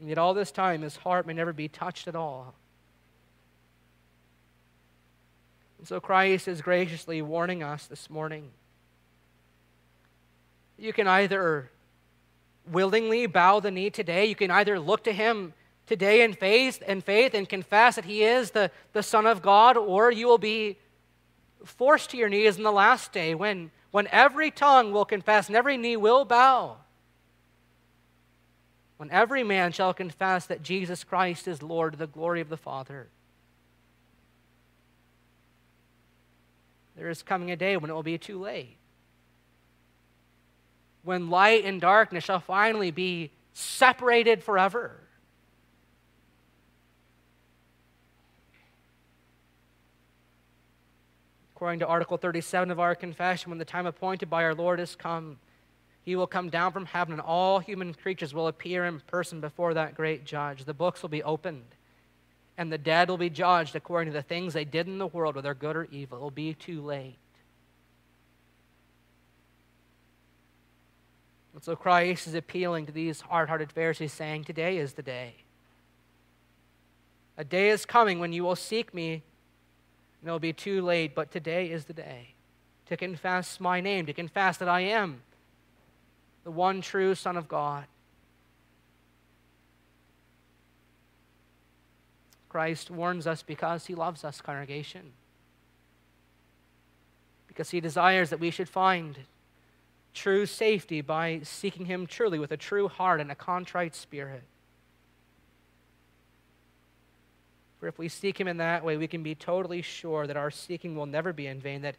And 0.00 0.08
yet, 0.08 0.16
all 0.16 0.32
this 0.32 0.50
time, 0.50 0.80
his 0.80 0.96
heart 0.96 1.26
may 1.26 1.34
never 1.34 1.52
be 1.52 1.68
touched 1.68 2.08
at 2.08 2.16
all. 2.16 2.54
And 5.78 5.86
so, 5.86 6.00
Christ 6.00 6.48
is 6.48 6.62
graciously 6.62 7.20
warning 7.20 7.62
us 7.62 7.86
this 7.86 8.08
morning. 8.08 8.50
You 10.78 10.94
can 10.94 11.06
either 11.06 11.70
willingly 12.70 13.26
bow 13.26 13.60
the 13.60 13.70
knee 13.70 13.90
today, 13.90 14.24
you 14.24 14.34
can 14.34 14.50
either 14.50 14.80
look 14.80 15.04
to 15.04 15.12
him 15.12 15.52
today 15.86 16.22
in 16.22 16.32
faith 16.32 16.82
and 16.86 17.04
faith 17.04 17.34
and 17.34 17.48
confess 17.48 17.96
that 17.96 18.04
he 18.04 18.22
is 18.22 18.52
the, 18.52 18.70
the 18.92 19.02
Son 19.02 19.26
of 19.26 19.42
God, 19.42 19.76
or 19.76 20.10
you 20.10 20.26
will 20.26 20.38
be 20.38 20.78
forced 21.64 22.10
to 22.10 22.16
your 22.16 22.28
knees 22.28 22.56
in 22.56 22.62
the 22.62 22.72
last 22.72 23.12
day 23.12 23.34
when, 23.34 23.70
when 23.90 24.06
every 24.12 24.50
tongue 24.50 24.92
will 24.92 25.04
confess 25.04 25.48
and 25.48 25.56
every 25.56 25.76
knee 25.76 25.96
will 25.96 26.24
bow 26.24 26.76
when 29.00 29.10
every 29.10 29.42
man 29.42 29.72
shall 29.72 29.94
confess 29.94 30.44
that 30.44 30.62
Jesus 30.62 31.04
Christ 31.04 31.48
is 31.48 31.62
Lord 31.62 31.94
to 31.94 31.98
the 31.98 32.06
glory 32.06 32.42
of 32.42 32.50
the 32.50 32.58
Father. 32.58 33.08
There 36.98 37.08
is 37.08 37.22
coming 37.22 37.50
a 37.50 37.56
day 37.56 37.78
when 37.78 37.90
it 37.90 37.94
will 37.94 38.02
be 38.02 38.18
too 38.18 38.38
late. 38.38 38.76
When 41.02 41.30
light 41.30 41.64
and 41.64 41.80
darkness 41.80 42.24
shall 42.24 42.40
finally 42.40 42.90
be 42.90 43.30
separated 43.54 44.44
forever. 44.44 45.00
According 51.56 51.78
to 51.78 51.86
Article 51.86 52.18
37 52.18 52.70
of 52.70 52.78
our 52.78 52.94
confession, 52.94 53.48
when 53.48 53.58
the 53.58 53.64
time 53.64 53.86
appointed 53.86 54.28
by 54.28 54.44
our 54.44 54.54
Lord 54.54 54.78
has 54.78 54.94
come, 54.94 55.38
he 56.10 56.16
will 56.16 56.26
come 56.26 56.50
down 56.50 56.72
from 56.72 56.86
heaven, 56.86 57.12
and 57.12 57.22
all 57.22 57.60
human 57.60 57.94
creatures 57.94 58.34
will 58.34 58.48
appear 58.48 58.84
in 58.84 58.98
person 58.98 59.40
before 59.40 59.74
that 59.74 59.94
great 59.94 60.24
judge. 60.24 60.64
The 60.64 60.74
books 60.74 61.02
will 61.02 61.08
be 61.08 61.22
opened, 61.22 61.76
and 62.58 62.72
the 62.72 62.78
dead 62.78 63.08
will 63.08 63.16
be 63.16 63.30
judged 63.30 63.76
according 63.76 64.12
to 64.12 64.18
the 64.18 64.24
things 64.24 64.52
they 64.52 64.64
did 64.64 64.88
in 64.88 64.98
the 64.98 65.06
world, 65.06 65.36
whether 65.36 65.54
good 65.54 65.76
or 65.76 65.84
evil. 65.92 66.18
It 66.18 66.20
will 66.20 66.32
be 66.32 66.52
too 66.52 66.82
late. 66.82 67.14
And 71.54 71.62
so 71.62 71.76
Christ 71.76 72.26
is 72.26 72.34
appealing 72.34 72.86
to 72.86 72.92
these 72.92 73.20
hard 73.20 73.48
hearted 73.48 73.70
Pharisees, 73.70 74.12
saying, 74.12 74.42
Today 74.42 74.78
is 74.78 74.94
the 74.94 75.02
day. 75.02 75.34
A 77.38 77.44
day 77.44 77.70
is 77.70 77.86
coming 77.86 78.18
when 78.18 78.32
you 78.32 78.42
will 78.42 78.56
seek 78.56 78.92
me, 78.92 79.22
and 80.20 80.28
it 80.28 80.32
will 80.32 80.40
be 80.40 80.52
too 80.52 80.82
late, 80.82 81.14
but 81.14 81.30
today 81.30 81.70
is 81.70 81.84
the 81.84 81.92
day 81.92 82.34
to 82.86 82.96
confess 82.96 83.60
my 83.60 83.80
name, 83.80 84.06
to 84.06 84.12
confess 84.12 84.56
that 84.56 84.68
I 84.68 84.80
am 84.80 85.22
the 86.50 86.56
one 86.56 86.80
true 86.80 87.14
Son 87.14 87.36
of 87.36 87.46
God. 87.46 87.84
Christ 92.48 92.90
warns 92.90 93.24
us 93.28 93.44
because 93.44 93.86
he 93.86 93.94
loves 93.94 94.24
us, 94.24 94.40
congregation. 94.40 95.12
Because 97.46 97.70
he 97.70 97.80
desires 97.80 98.30
that 98.30 98.40
we 98.40 98.50
should 98.50 98.68
find 98.68 99.16
true 100.12 100.44
safety 100.44 101.00
by 101.00 101.38
seeking 101.44 101.86
him 101.86 102.08
truly 102.08 102.40
with 102.40 102.50
a 102.50 102.56
true 102.56 102.88
heart 102.88 103.20
and 103.20 103.30
a 103.30 103.36
contrite 103.36 103.94
spirit. 103.94 104.42
For 107.78 107.86
if 107.86 107.96
we 107.96 108.08
seek 108.08 108.40
him 108.40 108.48
in 108.48 108.56
that 108.56 108.84
way, 108.84 108.96
we 108.96 109.06
can 109.06 109.22
be 109.22 109.36
totally 109.36 109.82
sure 109.82 110.26
that 110.26 110.36
our 110.36 110.50
seeking 110.50 110.96
will 110.96 111.06
never 111.06 111.32
be 111.32 111.46
in 111.46 111.60
vain, 111.60 111.82
that, 111.82 111.94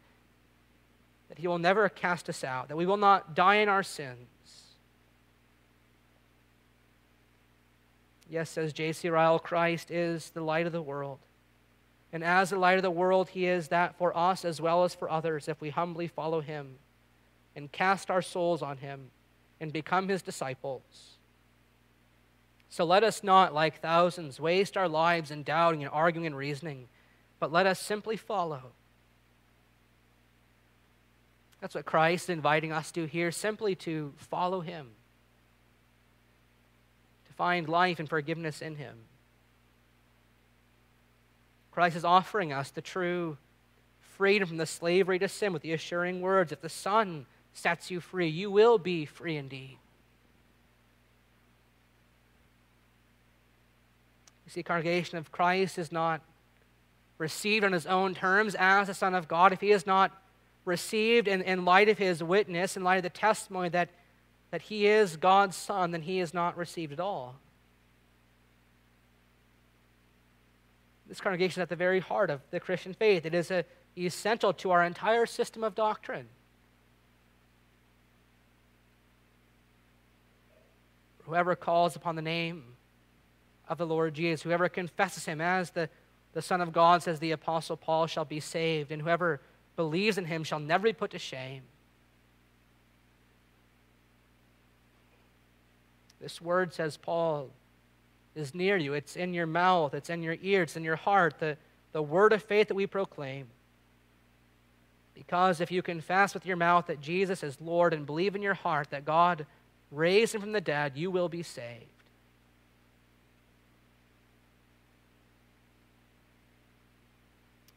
that 1.30 1.38
he 1.38 1.48
will 1.48 1.58
never 1.58 1.88
cast 1.88 2.28
us 2.28 2.44
out, 2.44 2.68
that 2.68 2.76
we 2.76 2.84
will 2.84 2.98
not 2.98 3.34
die 3.34 3.56
in 3.56 3.70
our 3.70 3.82
sins 3.82 4.28
Yes, 8.32 8.48
says 8.48 8.72
J.C. 8.72 9.10
Ryle, 9.10 9.38
Christ 9.38 9.90
is 9.90 10.30
the 10.30 10.40
light 10.40 10.64
of 10.64 10.72
the 10.72 10.80
world. 10.80 11.18
And 12.14 12.24
as 12.24 12.48
the 12.48 12.58
light 12.58 12.78
of 12.78 12.82
the 12.82 12.90
world, 12.90 13.28
he 13.28 13.44
is 13.44 13.68
that 13.68 13.98
for 13.98 14.16
us 14.16 14.46
as 14.46 14.58
well 14.58 14.84
as 14.84 14.94
for 14.94 15.10
others 15.10 15.48
if 15.48 15.60
we 15.60 15.68
humbly 15.68 16.06
follow 16.06 16.40
him 16.40 16.76
and 17.54 17.70
cast 17.70 18.10
our 18.10 18.22
souls 18.22 18.62
on 18.62 18.78
him 18.78 19.10
and 19.60 19.70
become 19.70 20.08
his 20.08 20.22
disciples. 20.22 21.18
So 22.70 22.84
let 22.84 23.04
us 23.04 23.22
not, 23.22 23.52
like 23.52 23.82
thousands, 23.82 24.40
waste 24.40 24.78
our 24.78 24.88
lives 24.88 25.30
in 25.30 25.42
doubting 25.42 25.82
and 25.82 25.92
arguing 25.92 26.26
and 26.26 26.34
reasoning, 26.34 26.88
but 27.38 27.52
let 27.52 27.66
us 27.66 27.80
simply 27.80 28.16
follow. 28.16 28.72
That's 31.60 31.74
what 31.74 31.84
Christ 31.84 32.30
is 32.30 32.30
inviting 32.30 32.72
us 32.72 32.92
to 32.92 33.04
here, 33.04 33.30
simply 33.30 33.74
to 33.74 34.14
follow 34.16 34.62
him 34.62 34.92
find 37.32 37.68
life 37.68 37.98
and 37.98 38.08
forgiveness 38.08 38.62
in 38.62 38.76
Him. 38.76 38.96
Christ 41.70 41.96
is 41.96 42.04
offering 42.04 42.52
us 42.52 42.70
the 42.70 42.82
true 42.82 43.38
freedom 44.00 44.46
from 44.46 44.58
the 44.58 44.66
slavery 44.66 45.18
to 45.18 45.28
sin 45.28 45.52
with 45.52 45.62
the 45.62 45.72
assuring 45.72 46.20
words 46.20 46.52
if 46.52 46.60
the 46.60 46.68
Son 46.68 47.26
sets 47.52 47.90
you 47.90 48.00
free, 48.00 48.28
you 48.28 48.50
will 48.50 48.78
be 48.78 49.04
free 49.04 49.36
indeed. 49.36 49.78
You 54.44 54.50
see, 54.50 54.62
congregation 54.62 55.18
of 55.18 55.32
Christ 55.32 55.78
is 55.78 55.92
not 55.92 56.20
received 57.18 57.64
on 57.64 57.72
his 57.72 57.86
own 57.86 58.14
terms 58.14 58.54
as 58.58 58.88
the 58.88 58.94
Son 58.94 59.14
of 59.14 59.28
God, 59.28 59.52
if 59.52 59.60
he 59.60 59.70
is 59.70 59.86
not 59.86 60.10
received 60.64 61.28
in, 61.28 61.42
in 61.42 61.64
light 61.64 61.88
of 61.88 61.98
his 61.98 62.22
witness, 62.22 62.76
in 62.76 62.84
light 62.84 62.96
of 62.96 63.02
the 63.02 63.10
testimony 63.10 63.68
that 63.70 63.90
that 64.52 64.62
he 64.62 64.86
is 64.86 65.16
God's 65.16 65.56
son, 65.56 65.90
then 65.90 66.02
he 66.02 66.20
is 66.20 66.32
not 66.32 66.58
received 66.58 66.92
at 66.92 67.00
all. 67.00 67.36
This 71.08 71.22
congregation 71.22 71.60
is 71.60 71.64
at 71.64 71.68
the 71.70 71.76
very 71.76 72.00
heart 72.00 72.28
of 72.28 72.42
the 72.50 72.60
Christian 72.60 72.92
faith. 72.92 73.24
It 73.24 73.34
is 73.34 73.50
a, 73.50 73.64
essential 73.96 74.52
to 74.52 74.70
our 74.70 74.84
entire 74.84 75.24
system 75.24 75.64
of 75.64 75.74
doctrine. 75.74 76.28
Whoever 81.24 81.56
calls 81.56 81.96
upon 81.96 82.14
the 82.14 82.22
name 82.22 82.62
of 83.68 83.78
the 83.78 83.86
Lord 83.86 84.12
Jesus, 84.12 84.42
whoever 84.42 84.68
confesses 84.68 85.24
him 85.24 85.40
as 85.40 85.70
the, 85.70 85.88
the 86.34 86.42
Son 86.42 86.60
of 86.60 86.74
God, 86.74 87.02
says 87.02 87.18
the 87.20 87.30
Apostle 87.30 87.78
Paul, 87.78 88.06
shall 88.06 88.26
be 88.26 88.40
saved, 88.40 88.92
and 88.92 89.00
whoever 89.00 89.40
believes 89.76 90.18
in 90.18 90.26
him 90.26 90.44
shall 90.44 90.60
never 90.60 90.84
be 90.84 90.92
put 90.92 91.12
to 91.12 91.18
shame. 91.18 91.62
This 96.22 96.40
word, 96.40 96.72
says 96.72 96.96
Paul, 96.96 97.50
is 98.36 98.54
near 98.54 98.76
you. 98.76 98.94
It's 98.94 99.16
in 99.16 99.34
your 99.34 99.46
mouth, 99.46 99.92
it's 99.92 100.08
in 100.08 100.22
your 100.22 100.36
ear, 100.40 100.62
it's 100.62 100.76
in 100.76 100.84
your 100.84 100.96
heart, 100.96 101.40
the, 101.40 101.56
the 101.90 102.00
word 102.00 102.32
of 102.32 102.42
faith 102.42 102.68
that 102.68 102.74
we 102.74 102.86
proclaim. 102.86 103.48
Because 105.14 105.60
if 105.60 105.72
you 105.72 105.82
confess 105.82 106.32
with 106.32 106.46
your 106.46 106.56
mouth 106.56 106.86
that 106.86 107.00
Jesus 107.00 107.42
is 107.42 107.60
Lord 107.60 107.92
and 107.92 108.06
believe 108.06 108.36
in 108.36 108.42
your 108.42 108.54
heart 108.54 108.90
that 108.90 109.04
God 109.04 109.46
raised 109.90 110.34
him 110.34 110.40
from 110.40 110.52
the 110.52 110.60
dead, 110.60 110.92
you 110.96 111.10
will 111.10 111.28
be 111.28 111.42
saved. 111.42 111.86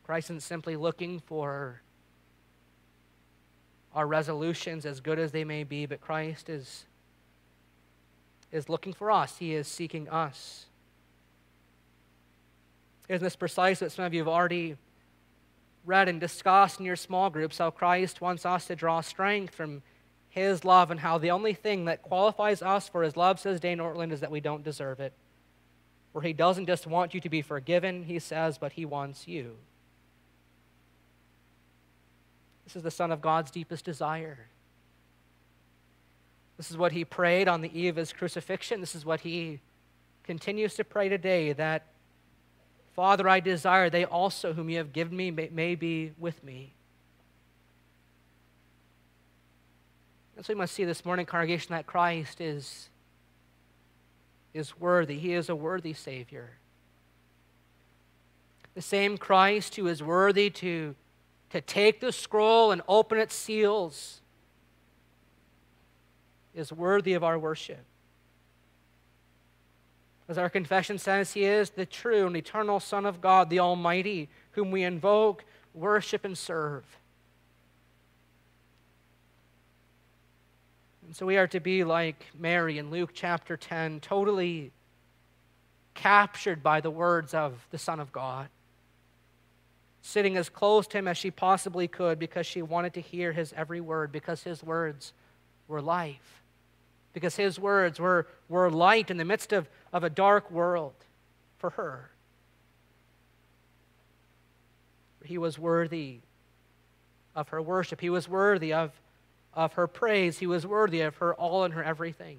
Christ 0.03 0.27
isn't 0.27 0.41
simply 0.41 0.75
looking 0.75 1.19
for 1.19 1.81
our 3.95 4.05
resolutions, 4.05 4.85
as 4.85 4.99
good 4.99 5.17
as 5.17 5.31
they 5.31 5.43
may 5.43 5.63
be, 5.63 5.87
but 5.87 5.99
Christ 5.99 6.49
is 6.49 6.85
is 8.55 8.69
looking 8.69 8.93
for 8.93 9.11
us, 9.11 9.37
He 9.37 9.53
is 9.53 9.67
seeking 9.67 10.07
us. 10.09 10.65
Isn't 13.09 13.23
this 13.23 13.35
precise 13.35 13.81
what 13.81 13.91
some 13.91 14.05
of 14.05 14.13
you 14.13 14.21
have 14.21 14.27
already 14.27 14.77
read 15.85 16.07
and 16.07 16.19
discussed 16.19 16.79
in 16.79 16.85
your 16.85 16.95
small 16.95 17.29
groups 17.29 17.59
how 17.59 17.69
Christ 17.69 18.21
wants 18.21 18.45
us 18.45 18.65
to 18.67 18.75
draw 18.75 19.01
strength 19.01 19.53
from 19.53 19.83
His 20.29 20.65
love 20.65 20.89
and 20.89 20.99
how 20.99 21.17
the 21.17 21.31
only 21.31 21.53
thing 21.53 21.85
that 21.85 22.01
qualifies 22.01 22.61
us 22.61 22.87
for 22.87 23.03
His 23.03 23.15
love, 23.15 23.39
says 23.39 23.59
Dane 23.59 23.77
Ortlund, 23.77 24.11
is 24.11 24.21
that 24.21 24.31
we 24.31 24.39
don't 24.39 24.63
deserve 24.63 24.99
it. 24.99 25.13
Where 26.13 26.23
He 26.23 26.33
doesn't 26.33 26.65
just 26.65 26.87
want 26.87 27.13
you 27.13 27.19
to 27.21 27.29
be 27.29 27.41
forgiven, 27.41 28.03
He 28.03 28.19
says, 28.19 28.57
but 28.57 28.71
He 28.71 28.85
wants 28.85 29.27
you. 29.27 29.57
This 32.63 32.77
is 32.77 32.83
the 32.83 32.89
Son 32.89 33.11
of 33.11 33.21
God's 33.21 33.51
deepest 33.51 33.85
desire. 33.85 34.47
This 36.57 36.71
is 36.71 36.77
what 36.77 36.93
he 36.93 37.03
prayed 37.03 37.47
on 37.47 37.61
the 37.61 37.79
eve 37.79 37.93
of 37.93 37.97
his 37.97 38.13
crucifixion. 38.13 38.79
This 38.79 38.95
is 38.95 39.05
what 39.05 39.21
he 39.21 39.59
continues 40.23 40.75
to 40.75 40.83
pray 40.83 41.09
today 41.09 41.53
that, 41.53 41.87
Father, 42.95 43.27
I 43.27 43.39
desire 43.41 43.89
they 43.89 44.05
also, 44.05 44.53
whom 44.53 44.69
you 44.69 44.77
have 44.77 44.93
given 44.93 45.17
me, 45.17 45.31
may, 45.31 45.49
may 45.51 45.75
be 45.75 46.13
with 46.17 46.43
me. 46.43 46.73
And 50.35 50.45
so 50.45 50.53
we 50.53 50.57
must 50.57 50.73
see 50.73 50.85
this 50.85 51.05
morning, 51.05 51.25
congregation, 51.25 51.73
that 51.73 51.87
Christ 51.87 52.41
is, 52.41 52.89
is 54.53 54.77
worthy. 54.79 55.17
He 55.17 55.33
is 55.33 55.49
a 55.49 55.55
worthy 55.55 55.93
Savior. 55.93 56.57
The 58.75 58.81
same 58.81 59.17
Christ 59.17 59.75
who 59.75 59.87
is 59.87 60.03
worthy 60.03 60.49
to, 60.49 60.95
to 61.51 61.61
take 61.61 62.01
the 62.01 62.11
scroll 62.11 62.71
and 62.71 62.81
open 62.87 63.17
its 63.17 63.33
seals 63.33 64.21
is 66.55 66.71
worthy 66.71 67.13
of 67.13 67.23
our 67.23 67.37
worship. 67.37 67.83
As 70.27 70.37
our 70.37 70.49
confession 70.49 70.97
says, 70.97 71.33
He 71.33 71.43
is 71.43 71.71
the 71.71 71.85
true 71.85 72.25
and 72.25 72.35
eternal 72.35 72.79
Son 72.79 73.05
of 73.05 73.21
God, 73.21 73.49
the 73.49 73.59
Almighty, 73.59 74.29
whom 74.51 74.71
we 74.71 74.83
invoke, 74.83 75.45
worship, 75.73 76.25
and 76.25 76.37
serve. 76.37 76.83
And 81.05 81.15
so 81.15 81.25
we 81.25 81.37
are 81.37 81.47
to 81.47 81.59
be 81.59 81.83
like 81.83 82.25
Mary 82.37 82.79
in 82.79 82.89
Luke 82.89 83.11
chapter 83.13 83.55
10, 83.55 83.99
totally 83.99 84.71
captured 85.93 86.63
by 86.63 86.81
the 86.81 86.89
words 86.89 87.33
of 87.33 87.67
the 87.69 87.77
Son 87.77 87.99
of 87.99 88.11
God, 88.11 88.47
sitting 90.01 90.37
as 90.37 90.49
close 90.49 90.87
to 90.87 90.97
him 90.97 91.07
as 91.07 91.17
she 91.17 91.29
possibly 91.29 91.87
could 91.87 92.17
because 92.17 92.47
she 92.47 92.61
wanted 92.63 92.95
to 92.95 93.01
hear 93.01 93.31
his 93.31 93.53
every 93.55 93.81
word, 93.81 94.11
because 94.11 94.43
his 94.43 94.63
words 94.63 95.13
were 95.67 95.81
life, 95.81 96.41
because 97.15 97.35
his 97.35 97.57
words 97.57 97.99
were, 97.99 98.27
were 98.47 98.69
light 98.69 99.09
in 99.09 99.17
the 99.17 99.25
midst 99.25 99.51
of, 99.51 99.67
of 99.91 100.03
a 100.03 100.09
dark 100.11 100.51
world 100.51 100.93
for 101.57 101.71
her. 101.71 102.11
He 105.23 105.39
was 105.39 105.57
worthy 105.57 106.19
of 107.35 107.49
her 107.49 107.59
worship. 107.59 107.99
He 107.99 108.11
was 108.11 108.29
worthy 108.29 108.71
of 108.71 108.91
of 109.55 109.73
her 109.73 109.87
praise. 109.87 110.39
He 110.39 110.47
was 110.47 110.67
worthy 110.67 111.01
of 111.01 111.15
her 111.17 111.33
all 111.33 111.63
and 111.63 111.73
her 111.73 111.83
everything. 111.83 112.37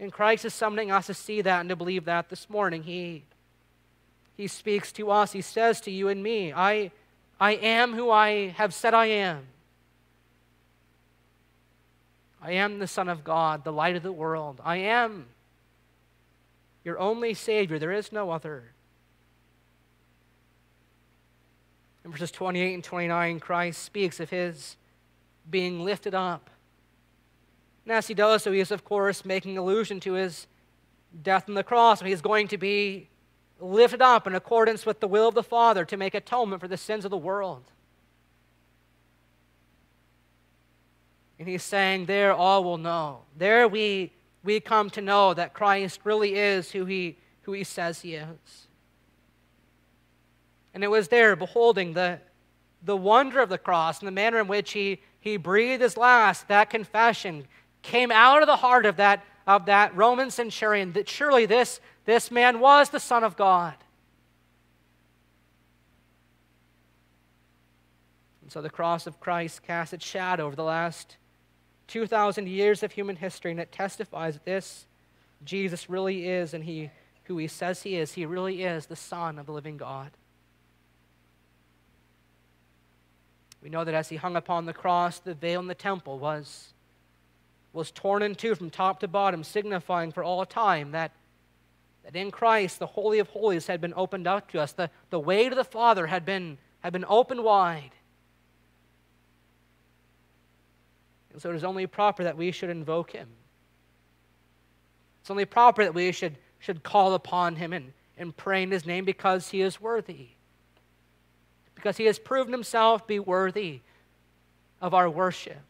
And 0.00 0.12
Christ 0.12 0.44
is 0.44 0.54
summoning 0.54 0.90
us 0.90 1.06
to 1.06 1.14
see 1.14 1.42
that 1.42 1.60
and 1.60 1.68
to 1.68 1.76
believe 1.76 2.06
that 2.06 2.28
this 2.28 2.50
morning. 2.50 2.82
He, 2.82 3.24
he 4.36 4.46
speaks 4.46 4.92
to 4.92 5.10
us. 5.10 5.32
He 5.32 5.40
says 5.40 5.80
to 5.82 5.90
you 5.90 6.08
and 6.08 6.22
me, 6.22 6.52
I, 6.52 6.90
I 7.40 7.52
am 7.52 7.94
who 7.94 8.10
I 8.10 8.48
have 8.48 8.74
said 8.74 8.94
I 8.94 9.06
am. 9.06 9.46
I 12.40 12.52
am 12.52 12.78
the 12.78 12.86
Son 12.86 13.08
of 13.08 13.24
God, 13.24 13.64
the 13.64 13.72
light 13.72 13.96
of 13.96 14.02
the 14.02 14.12
world. 14.12 14.60
I 14.64 14.76
am 14.76 15.26
your 16.84 16.98
only 16.98 17.34
Savior. 17.34 17.78
There 17.78 17.92
is 17.92 18.12
no 18.12 18.30
other. 18.30 18.72
In 22.04 22.12
verses 22.12 22.30
28 22.30 22.74
and 22.74 22.84
29, 22.84 23.40
Christ 23.40 23.82
speaks 23.82 24.20
of 24.20 24.30
his 24.30 24.76
being 25.50 25.80
lifted 25.84 26.14
up. 26.14 26.50
And 27.84 27.92
as 27.92 28.06
he 28.06 28.14
does 28.14 28.44
so, 28.44 28.52
he 28.52 28.60
is, 28.60 28.70
of 28.70 28.84
course, 28.84 29.24
making 29.24 29.58
allusion 29.58 29.98
to 30.00 30.12
his 30.12 30.46
death 31.22 31.48
on 31.48 31.54
the 31.54 31.64
cross. 31.64 32.00
He 32.00 32.12
is 32.12 32.20
going 32.20 32.48
to 32.48 32.58
be 32.58 33.08
lifted 33.58 34.02
up 34.02 34.26
in 34.26 34.34
accordance 34.34 34.84
with 34.84 35.00
the 35.00 35.08
will 35.08 35.28
of 35.28 35.34
the 35.34 35.42
Father 35.42 35.84
to 35.84 35.96
make 35.96 36.14
atonement 36.14 36.60
for 36.60 36.68
the 36.68 36.76
sins 36.76 37.04
of 37.04 37.10
the 37.10 37.16
world. 37.16 37.64
And 41.38 41.48
he's 41.48 41.62
saying, 41.62 42.06
There 42.06 42.32
all 42.32 42.64
will 42.64 42.78
know. 42.78 43.22
There 43.36 43.68
we, 43.68 44.12
we 44.42 44.60
come 44.60 44.90
to 44.90 45.00
know 45.00 45.34
that 45.34 45.54
Christ 45.54 46.00
really 46.04 46.34
is 46.34 46.70
who 46.70 46.84
he, 46.84 47.18
who 47.42 47.52
he 47.52 47.64
says 47.64 48.00
he 48.00 48.14
is. 48.14 48.68
And 50.74 50.84
it 50.84 50.88
was 50.88 51.08
there, 51.08 51.36
beholding 51.36 51.94
the, 51.94 52.20
the 52.82 52.96
wonder 52.96 53.40
of 53.40 53.48
the 53.48 53.58
cross 53.58 54.00
and 54.00 54.06
the 54.06 54.12
manner 54.12 54.40
in 54.40 54.46
which 54.46 54.72
he 54.72 55.00
he 55.26 55.36
breathed 55.36 55.82
his 55.82 55.96
last, 55.96 56.46
that 56.46 56.70
confession 56.70 57.48
came 57.82 58.12
out 58.12 58.42
of 58.42 58.46
the 58.46 58.54
heart 58.54 58.86
of 58.86 58.98
that, 58.98 59.24
of 59.44 59.66
that 59.66 59.94
Roman 59.96 60.30
centurion 60.30 60.92
that 60.92 61.08
surely 61.08 61.46
this, 61.46 61.80
this 62.04 62.30
man 62.30 62.60
was 62.60 62.90
the 62.90 63.00
Son 63.00 63.24
of 63.24 63.36
God. 63.36 63.74
And 68.40 68.52
so 68.52 68.62
the 68.62 68.70
cross 68.70 69.08
of 69.08 69.18
Christ 69.18 69.64
casts 69.64 69.92
its 69.92 70.06
shadow 70.06 70.46
over 70.46 70.54
the 70.54 70.62
last 70.62 71.16
2,000 71.88 72.48
years 72.48 72.82
of 72.82 72.92
human 72.92 73.16
history, 73.16 73.50
and 73.50 73.60
it 73.60 73.72
testifies 73.72 74.34
that 74.34 74.44
this 74.44 74.86
Jesus 75.44 75.88
really 75.88 76.28
is 76.28 76.54
and 76.54 76.64
he, 76.64 76.90
who 77.24 77.38
he 77.38 77.46
says 77.46 77.82
he 77.82 77.96
is. 77.96 78.12
He 78.12 78.26
really 78.26 78.62
is 78.62 78.86
the 78.86 78.96
Son 78.96 79.38
of 79.38 79.46
the 79.46 79.52
living 79.52 79.76
God. 79.76 80.10
We 83.62 83.70
know 83.70 83.84
that 83.84 83.94
as 83.94 84.08
he 84.08 84.16
hung 84.16 84.36
upon 84.36 84.66
the 84.66 84.72
cross, 84.72 85.18
the 85.18 85.34
veil 85.34 85.60
in 85.60 85.66
the 85.66 85.74
temple 85.74 86.18
was, 86.18 86.72
was 87.72 87.90
torn 87.90 88.22
in 88.22 88.34
two 88.34 88.54
from 88.54 88.70
top 88.70 89.00
to 89.00 89.08
bottom, 89.08 89.42
signifying 89.42 90.12
for 90.12 90.22
all 90.22 90.46
time 90.46 90.92
that, 90.92 91.10
that 92.04 92.14
in 92.14 92.30
Christ 92.30 92.78
the 92.78 92.86
Holy 92.86 93.18
of 93.18 93.28
Holies 93.28 93.66
had 93.66 93.80
been 93.80 93.94
opened 93.96 94.26
up 94.26 94.50
to 94.52 94.60
us. 94.60 94.72
The, 94.72 94.90
the 95.10 95.18
way 95.18 95.48
to 95.48 95.54
the 95.54 95.64
Father 95.64 96.06
had 96.06 96.24
been, 96.24 96.58
had 96.80 96.92
been 96.92 97.04
opened 97.08 97.42
wide. 97.42 97.90
And 101.36 101.42
so 101.42 101.50
it 101.50 101.56
is 101.56 101.64
only 101.64 101.86
proper 101.86 102.24
that 102.24 102.36
we 102.36 102.50
should 102.50 102.70
invoke 102.70 103.10
him. 103.12 103.28
It's 105.20 105.30
only 105.30 105.44
proper 105.44 105.84
that 105.84 105.94
we 105.94 106.10
should, 106.10 106.36
should 106.58 106.82
call 106.82 107.12
upon 107.14 107.56
him 107.56 107.72
and, 107.72 107.92
and 108.16 108.34
pray 108.34 108.64
in 108.64 108.70
his 108.70 108.86
name 108.86 109.04
because 109.04 109.50
he 109.50 109.60
is 109.60 109.80
worthy 109.80 110.30
because 111.76 111.98
he 111.98 112.06
has 112.06 112.18
proven 112.18 112.52
himself 112.52 113.06
be 113.06 113.20
worthy 113.20 113.78
of 114.80 114.92
our 114.92 115.08
worship. 115.08 115.60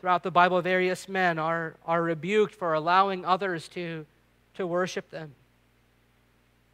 Throughout 0.00 0.22
the 0.22 0.30
Bible, 0.30 0.62
various 0.62 1.06
men 1.06 1.38
are, 1.38 1.74
are 1.84 2.02
rebuked 2.02 2.54
for 2.54 2.72
allowing 2.72 3.24
others 3.24 3.68
to, 3.68 4.06
to 4.54 4.66
worship 4.66 5.10
them. 5.10 5.34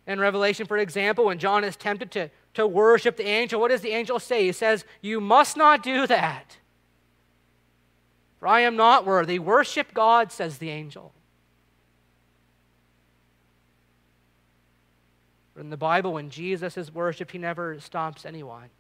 In 0.07 0.21
Revelation, 0.21 0.67
for 0.67 0.79
example, 0.79 1.25
when 1.25 1.39
John 1.39 1.65
is 1.65 1.75
tempted 1.75 2.11
to, 2.13 2.31
to 2.55 2.67
worship 2.67 3.17
the 3.17 3.27
angel, 3.27 3.61
what 3.61 3.71
does 3.71 3.81
the 3.81 3.91
angel 3.91 4.19
say? 4.19 4.45
He 4.45 4.53
says, 4.53 4.85
You 5.01 5.21
must 5.21 5.57
not 5.57 5.83
do 5.83 6.07
that. 6.07 6.57
For 8.39 8.49
I 8.49 8.61
am 8.61 8.77
not 8.77 9.07
worthy. 9.07 9.39
Worship 9.39 9.93
God, 9.93 10.33
says 10.33 10.59
the 10.59 10.71
angel. 10.71 11.13
But 15.55 15.61
in 15.61 15.71
the 15.71 15.77
Bible, 15.77 16.15
when 16.15 16.31
Jesus 16.31 16.77
is 16.77 16.93
worshiped, 16.93 17.33
he 17.33 17.39
never 17.39 17.79
stops 17.81 18.25
anyone. 18.25 18.71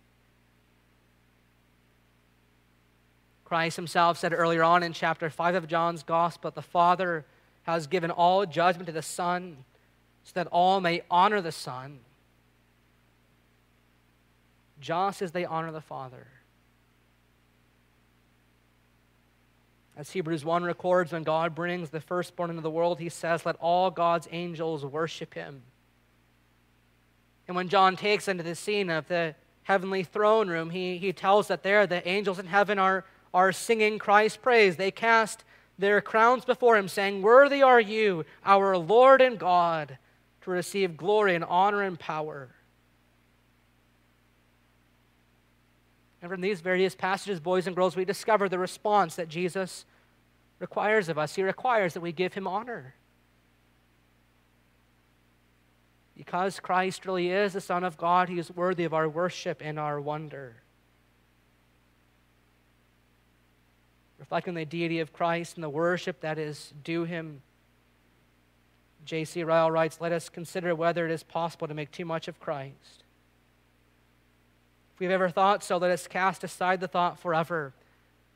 Christ 3.44 3.76
himself 3.76 4.16
said 4.16 4.32
earlier 4.32 4.62
on 4.62 4.82
in 4.82 4.92
chapter 4.92 5.28
5 5.28 5.56
of 5.56 5.66
John's 5.66 6.04
Gospel 6.04 6.52
the 6.52 6.62
Father 6.62 7.24
has 7.64 7.88
given 7.88 8.10
all 8.10 8.46
judgment 8.46 8.86
to 8.86 8.92
the 8.92 9.02
Son 9.02 9.64
so 10.22 10.30
that 10.34 10.46
all 10.46 10.80
may 10.80 11.02
honor 11.10 11.40
the 11.40 11.52
Son 11.52 11.98
just 14.80 15.22
as 15.22 15.32
they 15.32 15.44
honor 15.44 15.72
the 15.72 15.80
Father. 15.80 16.26
As 19.96 20.10
Hebrews 20.12 20.44
1 20.44 20.62
records, 20.62 21.12
when 21.12 21.24
God 21.24 21.54
brings 21.54 21.90
the 21.90 22.00
firstborn 22.00 22.50
into 22.50 22.62
the 22.62 22.70
world, 22.70 23.00
he 23.00 23.10
says, 23.10 23.44
Let 23.44 23.56
all 23.56 23.90
God's 23.90 24.28
angels 24.30 24.84
worship 24.84 25.34
him. 25.34 25.62
And 27.46 27.56
when 27.56 27.68
John 27.68 27.96
takes 27.96 28.28
into 28.28 28.42
the 28.42 28.54
scene 28.54 28.88
of 28.88 29.08
the 29.08 29.34
heavenly 29.64 30.04
throne 30.04 30.48
room, 30.48 30.70
he, 30.70 30.96
he 30.98 31.12
tells 31.12 31.48
that 31.48 31.62
there 31.62 31.86
the 31.86 32.06
angels 32.08 32.38
in 32.38 32.46
heaven 32.46 32.78
are, 32.78 33.04
are 33.34 33.52
singing 33.52 33.98
Christ's 33.98 34.38
praise. 34.38 34.76
They 34.76 34.90
cast 34.90 35.44
their 35.78 36.00
crowns 36.00 36.44
before 36.44 36.76
him, 36.76 36.88
saying, 36.88 37.22
Worthy 37.22 37.62
are 37.62 37.80
you, 37.80 38.24
our 38.44 38.78
Lord 38.78 39.20
and 39.20 39.38
God, 39.38 39.98
to 40.42 40.50
receive 40.50 40.96
glory 40.96 41.34
and 41.34 41.44
honor 41.44 41.82
and 41.82 41.98
power. 41.98 42.48
And 46.22 46.30
from 46.30 46.40
these 46.40 46.60
various 46.60 46.94
passages, 46.94 47.40
boys 47.40 47.66
and 47.66 47.74
girls, 47.74 47.96
we 47.96 48.04
discover 48.04 48.48
the 48.48 48.58
response 48.58 49.16
that 49.16 49.28
Jesus 49.28 49.86
requires 50.58 51.08
of 51.08 51.18
us. 51.18 51.34
He 51.34 51.42
requires 51.42 51.94
that 51.94 52.00
we 52.00 52.12
give 52.12 52.34
him 52.34 52.46
honor. 52.46 52.94
Because 56.14 56.60
Christ 56.60 57.06
really 57.06 57.30
is 57.30 57.54
the 57.54 57.62
Son 57.62 57.82
of 57.82 57.96
God, 57.96 58.28
he 58.28 58.38
is 58.38 58.50
worthy 58.50 58.84
of 58.84 58.92
our 58.92 59.08
worship 59.08 59.62
and 59.64 59.78
our 59.78 59.98
wonder. 59.98 60.56
Reflecting 64.18 64.52
the 64.52 64.66
deity 64.66 65.00
of 65.00 65.14
Christ 65.14 65.56
and 65.56 65.64
the 65.64 65.70
worship 65.70 66.20
that 66.20 66.38
is 66.38 66.74
due 66.84 67.04
him, 67.04 67.40
J.C. 69.06 69.42
Ryle 69.44 69.70
writes, 69.70 69.98
Let 69.98 70.12
us 70.12 70.28
consider 70.28 70.74
whether 70.74 71.06
it 71.06 71.10
is 71.10 71.22
possible 71.22 71.66
to 71.66 71.72
make 71.72 71.90
too 71.90 72.04
much 72.04 72.28
of 72.28 72.38
Christ. 72.38 73.04
We've 75.00 75.10
ever 75.10 75.28
thought 75.28 75.64
so, 75.64 75.78
let 75.78 75.90
us 75.90 76.06
cast 76.06 76.44
aside 76.44 76.78
the 76.80 76.86
thought 76.86 77.18
forever. 77.18 77.72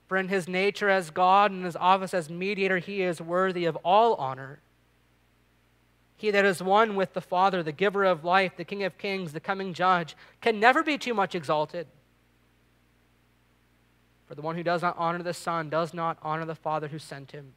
For 0.08 0.16
in 0.16 0.28
his 0.28 0.48
nature 0.48 0.88
as 0.88 1.10
God 1.10 1.52
and 1.52 1.64
his 1.64 1.76
office 1.76 2.12
as 2.12 2.28
mediator, 2.28 2.78
he 2.78 3.02
is 3.02 3.20
worthy 3.20 3.64
of 3.64 3.76
all 3.84 4.14
honor 4.14 4.58
he 6.24 6.30
that 6.30 6.44
is 6.46 6.62
one 6.62 6.96
with 6.96 7.12
the 7.12 7.20
Father, 7.20 7.62
the 7.62 7.70
giver 7.70 8.04
of 8.04 8.24
life, 8.24 8.56
the 8.56 8.64
King 8.64 8.82
of 8.82 8.96
kings, 8.96 9.32
the 9.32 9.40
coming 9.40 9.74
judge, 9.74 10.16
can 10.40 10.58
never 10.58 10.82
be 10.82 10.96
too 10.96 11.12
much 11.12 11.34
exalted. 11.34 11.86
For 14.26 14.34
the 14.34 14.42
one 14.42 14.56
who 14.56 14.62
does 14.62 14.80
not 14.80 14.96
honor 14.96 15.22
the 15.22 15.34
Son 15.34 15.68
does 15.68 15.92
not 15.92 16.16
honor 16.22 16.44
the 16.46 16.54
Father 16.54 16.88
who 16.88 16.98
sent 16.98 17.32
him. 17.32 17.52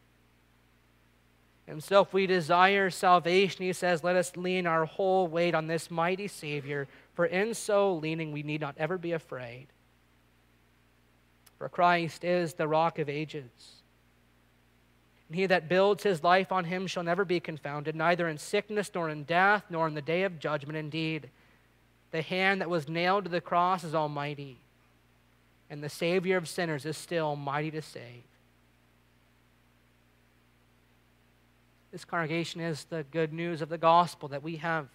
And 1.67 1.83
so, 1.83 2.01
if 2.01 2.13
we 2.13 2.27
desire 2.27 2.89
salvation, 2.89 3.65
he 3.65 3.73
says, 3.73 4.03
let 4.03 4.15
us 4.15 4.37
lean 4.37 4.65
our 4.65 4.85
whole 4.85 5.27
weight 5.27 5.53
on 5.53 5.67
this 5.67 5.91
mighty 5.91 6.27
Savior, 6.27 6.87
for 7.13 7.25
in 7.25 7.53
so 7.53 7.93
leaning 7.93 8.31
we 8.31 8.43
need 8.43 8.61
not 8.61 8.75
ever 8.77 8.97
be 8.97 9.11
afraid. 9.11 9.67
For 11.57 11.67
Christ 11.67 12.23
is 12.23 12.53
the 12.53 12.67
rock 12.67 12.99
of 12.99 13.09
ages. 13.09 13.81
And 15.27 15.35
he 15.35 15.45
that 15.47 15.67
builds 15.67 16.03
his 16.03 16.23
life 16.23 16.53
on 16.53 16.65
him 16.65 16.87
shall 16.87 17.03
never 17.03 17.25
be 17.25 17.41
confounded, 17.41 17.95
neither 17.95 18.29
in 18.29 18.37
sickness, 18.37 18.89
nor 18.95 19.09
in 19.09 19.23
death, 19.23 19.63
nor 19.69 19.87
in 19.87 19.93
the 19.93 20.01
day 20.01 20.23
of 20.23 20.39
judgment. 20.39 20.77
Indeed, 20.77 21.29
the 22.11 22.21
hand 22.21 22.61
that 22.61 22.69
was 22.69 22.87
nailed 22.87 23.25
to 23.25 23.29
the 23.29 23.41
cross 23.41 23.83
is 23.83 23.93
almighty 23.93 24.59
and 25.69 25.83
the 25.83 25.89
Savior 25.89 26.37
of 26.37 26.47
sinners 26.47 26.85
is 26.85 26.97
still 26.97 27.35
mighty 27.35 27.71
to 27.71 27.81
save. 27.81 28.23
This 31.91 32.05
congregation 32.05 32.61
is 32.61 32.85
the 32.85 33.05
good 33.11 33.33
news 33.33 33.61
of 33.61 33.69
the 33.69 33.77
gospel 33.77 34.29
that 34.29 34.43
we 34.43 34.57
have 34.57 34.87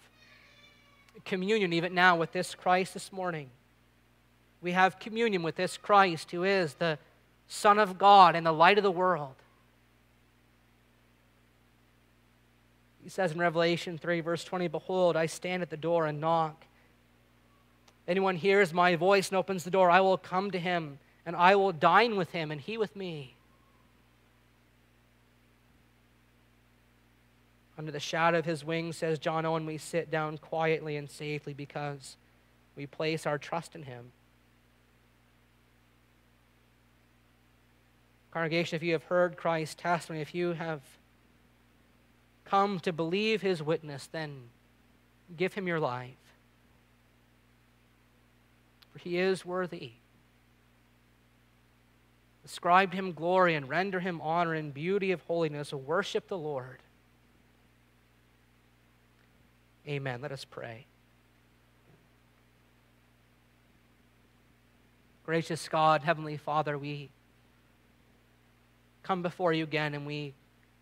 communion 1.25 1.73
even 1.73 1.93
now 1.93 2.15
with 2.15 2.31
this 2.31 2.55
Christ 2.55 2.93
this 2.93 3.11
morning. 3.11 3.49
We 4.61 4.71
have 4.71 4.99
communion 4.99 5.43
with 5.43 5.55
this 5.55 5.77
Christ 5.77 6.31
who 6.31 6.43
is 6.43 6.75
the 6.75 6.97
Son 7.47 7.79
of 7.79 7.97
God 7.97 8.35
and 8.35 8.45
the 8.45 8.51
light 8.51 8.77
of 8.77 8.83
the 8.83 8.91
world. 8.91 9.35
He 13.03 13.09
says 13.09 13.33
in 13.33 13.39
Revelation 13.39 13.97
3, 13.97 14.21
verse 14.21 14.43
20, 14.43 14.69
Behold, 14.69 15.17
I 15.17 15.25
stand 15.25 15.61
at 15.61 15.69
the 15.69 15.77
door 15.77 16.05
and 16.05 16.21
knock 16.21 16.65
anyone 18.07 18.35
hears 18.35 18.73
my 18.73 18.95
voice 18.95 19.29
and 19.29 19.37
opens 19.37 19.63
the 19.63 19.71
door, 19.71 19.89
I 19.89 20.01
will 20.01 20.17
come 20.17 20.51
to 20.51 20.59
him 20.59 20.99
and 21.25 21.35
I 21.35 21.55
will 21.55 21.71
dine 21.71 22.15
with 22.15 22.31
him 22.31 22.51
and 22.51 22.59
he 22.59 22.77
with 22.77 22.95
me. 22.95 23.35
Under 27.83 27.91
the 27.91 27.99
shadow 27.99 28.39
of 28.39 28.45
his 28.45 28.63
wings, 28.63 28.97
says 28.97 29.19
John 29.19 29.45
Owen, 29.45 29.65
we 29.65 29.77
sit 29.77 30.09
down 30.09 30.37
quietly 30.37 30.95
and 30.95 31.09
safely 31.09 31.53
because 31.53 32.15
we 32.75 32.87
place 32.87 33.25
our 33.25 33.37
trust 33.37 33.75
in 33.75 33.83
him. 33.83 34.11
Congregation, 38.31 38.77
if 38.77 38.83
you 38.83 38.93
have 38.93 39.03
heard 39.03 39.35
Christ's 39.35 39.75
testimony, 39.75 40.21
if 40.21 40.33
you 40.33 40.53
have 40.53 40.81
come 42.45 42.79
to 42.79 42.93
believe 42.93 43.41
his 43.41 43.61
witness, 43.61 44.07
then 44.11 44.43
give 45.35 45.53
him 45.53 45.67
your 45.67 45.79
life 45.79 46.15
for 48.93 48.99
he 48.99 49.17
is 49.17 49.43
worthy. 49.43 49.93
Ascribe 52.45 52.93
him 52.93 53.11
glory 53.11 53.55
and 53.55 53.67
render 53.67 53.99
him 53.99 54.21
honor 54.21 54.53
and 54.53 54.73
beauty 54.73 55.11
of 55.11 55.21
holiness. 55.23 55.73
Worship 55.73 56.27
the 56.27 56.37
Lord. 56.37 56.79
Amen. 59.87 60.21
Let 60.21 60.31
us 60.31 60.45
pray. 60.45 60.85
Gracious 65.25 65.67
God, 65.69 66.03
Heavenly 66.03 66.37
Father, 66.37 66.77
we 66.77 67.09
come 69.03 69.21
before 69.21 69.53
you 69.53 69.63
again 69.63 69.93
and 69.93 70.05
we 70.05 70.33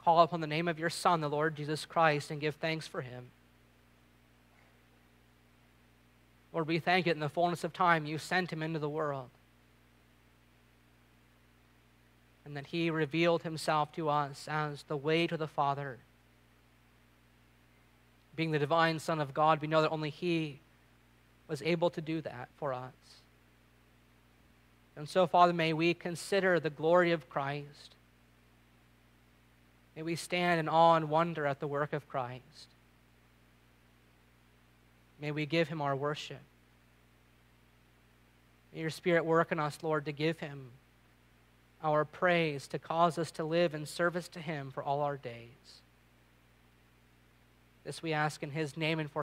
call 0.03 0.21
upon 0.21 0.41
the 0.41 0.47
name 0.47 0.67
of 0.67 0.79
your 0.79 0.89
Son, 0.89 1.21
the 1.21 1.29
Lord 1.29 1.55
Jesus 1.55 1.85
Christ, 1.85 2.31
and 2.31 2.41
give 2.41 2.55
thanks 2.55 2.87
for 2.87 3.01
him. 3.01 3.27
Lord, 6.53 6.67
we 6.67 6.79
thank 6.79 7.05
you 7.05 7.11
in 7.11 7.19
the 7.19 7.29
fullness 7.29 7.63
of 7.63 7.71
time 7.71 8.05
you 8.05 8.17
sent 8.17 8.51
him 8.51 8.61
into 8.61 8.79
the 8.79 8.89
world. 8.89 9.29
And 12.43 12.57
that 12.57 12.67
he 12.67 12.89
revealed 12.89 13.43
himself 13.43 13.91
to 13.93 14.09
us 14.09 14.47
as 14.49 14.83
the 14.83 14.97
way 14.97 15.27
to 15.27 15.37
the 15.37 15.47
Father. 15.47 15.99
Being 18.41 18.49
the 18.49 18.57
divine 18.57 18.97
Son 18.97 19.21
of 19.21 19.35
God, 19.35 19.61
we 19.61 19.67
know 19.67 19.83
that 19.83 19.91
only 19.91 20.09
he 20.09 20.61
was 21.47 21.61
able 21.61 21.91
to 21.91 22.01
do 22.01 22.21
that 22.21 22.49
for 22.57 22.73
us. 22.73 23.21
And 24.95 25.07
so, 25.07 25.27
Father, 25.27 25.53
may 25.53 25.73
we 25.73 25.93
consider 25.93 26.59
the 26.59 26.71
glory 26.71 27.11
of 27.11 27.29
Christ. 27.29 27.93
May 29.95 30.01
we 30.01 30.15
stand 30.15 30.59
in 30.59 30.67
awe 30.67 30.95
and 30.95 31.07
wonder 31.07 31.45
at 31.45 31.59
the 31.59 31.67
work 31.67 31.93
of 31.93 32.09
Christ. 32.09 32.65
May 35.19 35.29
we 35.29 35.45
give 35.45 35.67
him 35.67 35.79
our 35.79 35.95
worship. 35.95 36.41
May 38.73 38.81
your 38.81 38.89
Spirit 38.89 39.23
work 39.23 39.51
in 39.51 39.59
us, 39.59 39.77
Lord, 39.83 40.05
to 40.05 40.11
give 40.11 40.39
him 40.39 40.71
our 41.83 42.05
praise, 42.05 42.67
to 42.69 42.79
cause 42.79 43.19
us 43.19 43.29
to 43.33 43.43
live 43.43 43.75
in 43.75 43.85
service 43.85 44.27
to 44.29 44.39
him 44.39 44.71
for 44.71 44.81
all 44.81 45.01
our 45.01 45.17
days. 45.17 45.80
This 47.83 48.01
we 48.01 48.13
ask 48.13 48.43
in 48.43 48.51
his 48.51 48.77
name 48.77 48.99
and 48.99 49.11
for 49.11 49.19